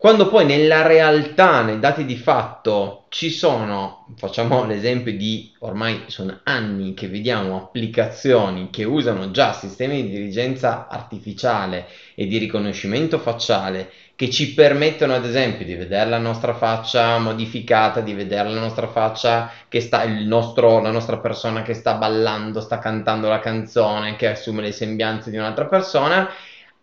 Quando 0.00 0.28
poi 0.28 0.46
nella 0.46 0.86
realtà, 0.86 1.62
nei 1.62 1.80
dati 1.80 2.04
di 2.04 2.14
fatto, 2.14 3.06
ci 3.08 3.30
sono, 3.30 4.06
facciamo 4.16 4.64
l'esempio 4.64 5.12
di 5.16 5.52
ormai 5.58 6.04
sono 6.06 6.38
anni 6.44 6.94
che 6.94 7.08
vediamo 7.08 7.56
applicazioni 7.56 8.70
che 8.70 8.84
usano 8.84 9.32
già 9.32 9.52
sistemi 9.52 9.96
di 9.96 10.08
intelligenza 10.08 10.86
artificiale 10.86 11.88
e 12.14 12.28
di 12.28 12.38
riconoscimento 12.38 13.18
facciale 13.18 13.90
che 14.14 14.30
ci 14.30 14.54
permettono 14.54 15.14
ad 15.14 15.24
esempio 15.24 15.66
di 15.66 15.74
vedere 15.74 16.08
la 16.08 16.18
nostra 16.18 16.54
faccia 16.54 17.18
modificata, 17.18 18.00
di 18.00 18.14
vedere 18.14 18.50
la 18.50 18.60
nostra 18.60 18.86
faccia 18.86 19.50
che 19.68 19.80
sta, 19.80 20.04
nostro, 20.06 20.80
la 20.80 20.92
nostra 20.92 21.18
persona 21.18 21.62
che 21.62 21.74
sta 21.74 21.94
ballando, 21.94 22.60
sta 22.60 22.78
cantando 22.78 23.28
la 23.28 23.40
canzone, 23.40 24.14
che 24.14 24.28
assume 24.28 24.62
le 24.62 24.72
sembianze 24.72 25.30
di 25.30 25.36
un'altra 25.36 25.66
persona. 25.66 26.28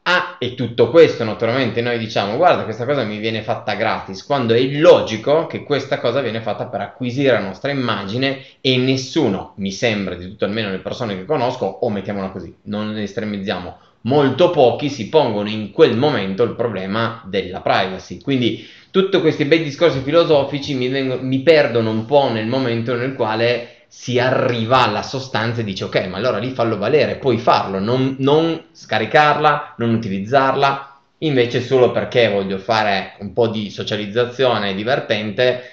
Ah, 0.08 0.36
e 0.40 0.54
tutto 0.54 0.92
questo 0.92 1.24
naturalmente 1.24 1.82
noi 1.82 1.98
diciamo 1.98 2.38
guarda 2.38 2.64
questa 2.64 2.86
cosa 2.86 3.04
mi 3.04 3.18
viene 3.18 3.42
fatta 3.42 3.74
gratis 3.74 4.24
quando 4.24 4.54
è 4.54 4.58
illogico 4.60 5.48
che 5.48 5.64
questa 5.64 6.00
cosa 6.00 6.22
viene 6.22 6.42
fatta 6.42 6.68
per 6.68 6.82
acquisire 6.82 7.32
la 7.32 7.40
nostra 7.40 7.72
immagine 7.72 8.44
e 8.62 8.78
nessuno 8.78 9.54
mi 9.58 9.72
sembra 9.72 10.14
di 10.14 10.28
tutto 10.28 10.46
almeno 10.46 10.70
le 10.70 10.78
persone 10.78 11.16
che 11.16 11.26
conosco 11.26 11.66
o 11.66 11.90
mettiamola 11.90 12.30
così 12.30 12.56
non 12.66 12.96
estremizziamo 12.96 13.78
molto 14.02 14.52
pochi 14.52 14.90
si 14.90 15.10
pongono 15.10 15.50
in 15.50 15.72
quel 15.72 15.98
momento 15.98 16.44
il 16.44 16.54
problema 16.54 17.24
della 17.26 17.62
privacy. 17.62 18.22
Quindi 18.22 18.64
tutti 18.92 19.20
questi 19.20 19.46
bei 19.46 19.64
discorsi 19.64 20.02
filosofici 20.02 20.76
mi, 20.76 20.88
vengo- 20.90 21.20
mi 21.22 21.40
perdono 21.42 21.90
un 21.90 22.06
po' 22.06 22.30
nel 22.30 22.46
momento 22.46 22.94
nel 22.96 23.16
quale 23.16 23.75
si 23.88 24.20
arriva 24.20 24.84
alla 24.84 25.04
sostanza 25.04 25.62
e 25.62 25.64
dice 25.64 25.86
ok, 25.86 26.08
ma 26.08 26.18
allora 26.18 26.38
lì 26.38 26.52
fallo 26.52 26.78
valere, 26.78 27.18
puoi 27.18 27.38
farlo, 27.38 27.80
non, 27.80 28.16
non 28.20 28.66
scaricarla, 28.72 29.76
non 29.78 29.94
utilizzarla, 29.94 31.00
invece 31.20 31.62
solo 31.62 31.92
perché 31.92 32.30
voglio 32.30 32.58
fare 32.58 33.16
un 33.20 33.34
po' 33.34 33.48
di 33.48 33.70
socializzazione 33.70 34.76
divertente 34.76 35.64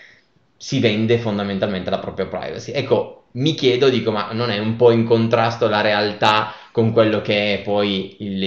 si 0.56 0.78
vende 0.78 1.18
fondamentalmente 1.18 1.90
la 1.90 1.98
propria 1.98 2.26
privacy. 2.26 2.70
Ecco, 2.70 3.24
mi 3.32 3.54
chiedo, 3.54 3.88
dico, 3.88 4.10
ma 4.12 4.30
non 4.32 4.50
è 4.50 4.58
un 4.58 4.76
po' 4.76 4.90
in 4.92 5.04
contrasto 5.04 5.68
la 5.68 5.80
realtà 5.80 6.52
con 6.70 6.92
quello 6.92 7.20
che 7.20 7.58
è 7.58 7.62
poi 7.62 8.16
il 8.20 8.38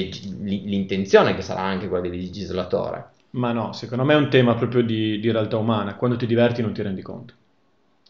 l'intenzione 0.41 1.35
che 1.35 1.41
sarà 1.41 1.61
anche 1.61 1.87
quella 1.87 2.07
del 2.07 2.17
legislatore? 2.17 3.09
Ma 3.31 3.51
no, 3.51 3.73
secondo 3.73 4.05
me 4.05 4.13
è 4.13 4.17
un 4.17 4.29
tema 4.29 4.55
proprio 4.55 4.81
di, 4.81 5.19
di 5.19 5.31
realtà 5.31 5.57
umana. 5.57 5.95
Quando 5.95 6.15
ti 6.15 6.25
diverti 6.25 6.61
non 6.61 6.73
ti 6.73 6.81
rendi 6.81 7.01
conto. 7.01 7.33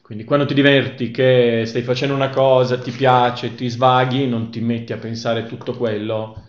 Quindi 0.06 0.24
quando 0.24 0.46
ti 0.46 0.54
diverti 0.54 1.10
che 1.10 1.64
stai 1.66 1.82
facendo 1.82 2.14
una 2.14 2.30
cosa, 2.30 2.78
ti 2.78 2.92
piace, 2.92 3.56
ti 3.56 3.68
svaghi, 3.70 4.28
non 4.28 4.52
ti 4.52 4.60
metti 4.62 4.94
a 4.94 4.98
pensare 4.98 5.48
tutto 5.48 5.76
quello 5.76 6.44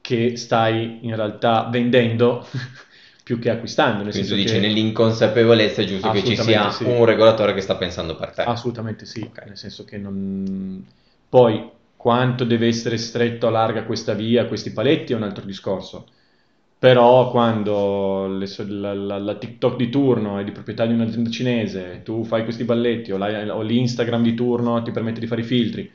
che 0.00 0.36
stai 0.36 1.00
in 1.04 1.16
realtà 1.16 1.64
vendendo 1.68 2.46
più 3.24 3.40
che 3.40 3.50
acquistando. 3.50 4.04
Nel 4.04 4.12
Quindi 4.12 4.28
senso 4.28 4.34
tu 4.36 4.40
dici 4.40 4.54
che- 4.54 4.60
nell'inconsapevolezza 4.60 5.82
è 5.82 5.84
giusto 5.84 6.10
che 6.12 6.24
ci 6.24 6.36
sia 6.36 6.70
sì. 6.70 6.84
un 6.84 7.04
regolatore 7.04 7.54
che 7.54 7.60
sta 7.60 7.74
pensando 7.76 8.14
per 8.14 8.30
te. 8.32 8.42
Assolutamente 8.42 9.04
sì, 9.04 9.22
Ok. 9.24 9.44
nel 9.46 9.56
senso 9.56 9.84
che 9.84 9.98
non... 9.98 10.86
Poi, 11.28 11.70
quanto 11.96 12.44
deve 12.44 12.68
essere 12.68 12.98
stretto, 12.98 13.50
larga 13.50 13.82
questa 13.84 14.14
via, 14.14 14.46
questi 14.46 14.70
paletti 14.72 15.12
è 15.12 15.16
un 15.16 15.24
altro 15.24 15.44
discorso. 15.44 16.06
Però 16.78 17.30
quando 17.30 18.26
le 18.28 18.46
la, 18.68 18.92
la- 18.94 19.18
la 19.18 19.36
TikTok 19.38 19.76
di 19.76 19.88
turno 19.88 20.38
è 20.38 20.44
di 20.44 20.52
proprietà 20.52 20.84
di 20.86 20.92
un'azienda 20.92 21.30
cinese, 21.30 22.02
tu 22.04 22.22
fai 22.24 22.44
questi 22.44 22.64
balletti 22.64 23.12
o, 23.12 23.16
la- 23.16 23.54
o 23.56 23.62
l'Instagram 23.62 24.22
di 24.22 24.34
turno 24.34 24.82
ti 24.82 24.90
permette 24.90 25.20
di 25.20 25.26
fare 25.26 25.40
i 25.40 25.44
filtri, 25.44 25.90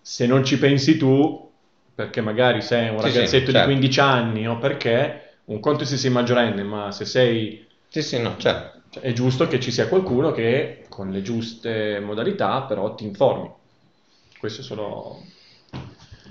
se 0.00 0.26
non 0.26 0.44
ci 0.44 0.58
pensi 0.58 0.96
tu, 0.96 1.50
perché 1.94 2.20
magari 2.20 2.62
sei 2.62 2.90
un 2.90 3.00
Sì, 3.00 3.10
sì, 3.10 3.10
ragazzetto 3.16 3.50
di 3.52 3.52
certo. 3.52 3.62
15 3.62 4.00
anni 4.00 4.46
o 4.48 4.58
perché, 4.58 5.38
un 5.46 5.58
conto 5.60 5.82
è 5.82 5.86
se 5.86 5.96
sei 5.96 6.10
maggiorenne, 6.10 6.62
ma 6.62 6.92
se 6.92 7.04
sei 7.04 7.66
Sì, 7.88 8.02
sì, 8.02 8.20
no, 8.20 8.36
certo. 8.38 9.00
è 9.00 9.12
giusto 9.12 9.46
che 9.48 9.58
ci 9.60 9.70
sia 9.72 9.88
qualcuno 9.88 10.30
che 10.32 10.86
con 10.88 11.10
le 11.10 11.22
giuste 11.22 11.98
modalità 12.00 12.62
però 12.62 12.94
ti 12.94 13.04
informi. 13.04 13.50
questo 14.38 14.60
è 14.60 14.64
solo 14.64 15.18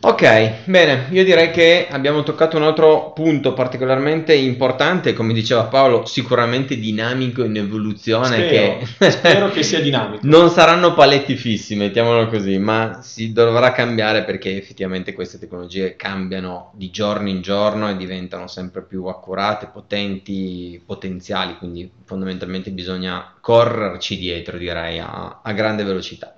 Ok, 0.06 0.66
bene, 0.66 1.08
io 1.12 1.24
direi 1.24 1.50
che 1.50 1.88
abbiamo 1.90 2.24
toccato 2.24 2.58
un 2.58 2.64
altro 2.64 3.14
punto 3.14 3.54
particolarmente 3.54 4.34
importante, 4.34 5.14
come 5.14 5.32
diceva 5.32 5.64
Paolo, 5.64 6.06
sicuramente 6.06 6.78
dinamico 6.78 7.46
in 7.46 7.56
evoluzione. 7.56 8.36
Spero, 8.36 8.80
che... 8.98 9.12
spero 9.12 9.50
che 9.50 9.64
sia 9.64 9.80
dinamico. 9.82 10.28
Non 10.28 10.50
saranno 10.50 10.94
paletti 10.94 11.38
fissi, 11.38 11.78
mettiamolo 11.78 12.28
così, 12.28 12.58
ma 12.58 13.00
si 13.02 13.32
dovrà 13.32 13.72
cambiare 13.72 14.26
perché 14.26 14.58
effettivamente 14.58 15.14
queste 15.14 15.40
tecnologie 15.40 15.96
cambiano 15.96 16.74
di 16.76 16.90
giorno 16.90 17.30
in 17.30 17.40
giorno 17.40 17.90
e 17.90 17.96
diventano 17.96 18.48
sempre 18.48 18.82
più 18.82 19.06
accurate, 19.06 19.70
potenti, 19.72 20.82
potenziali, 20.86 21.56
quindi 21.58 21.90
fondamentalmente 22.04 22.72
bisogna 22.72 23.36
correrci 23.40 24.18
dietro, 24.18 24.58
direi, 24.58 25.00
a, 25.00 25.40
a 25.42 25.54
grande 25.54 25.86
velocità. 25.86 26.36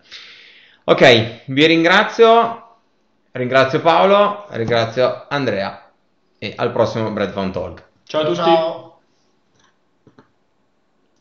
Ok, 0.83 1.45
vi 1.45 1.65
ringrazio. 1.65 2.64
Ringrazio 3.35 3.81
Paolo, 3.81 4.45
ringrazio 4.51 5.25
Andrea 5.27 5.91
e 6.39 6.53
al 6.55 6.71
prossimo 6.71 7.11
Bread 7.11 7.33
Talk. 7.51 7.83
Ciao 8.05 8.21
a 8.21 8.23
tutti. 8.23 8.37
Ciao. 8.37 8.84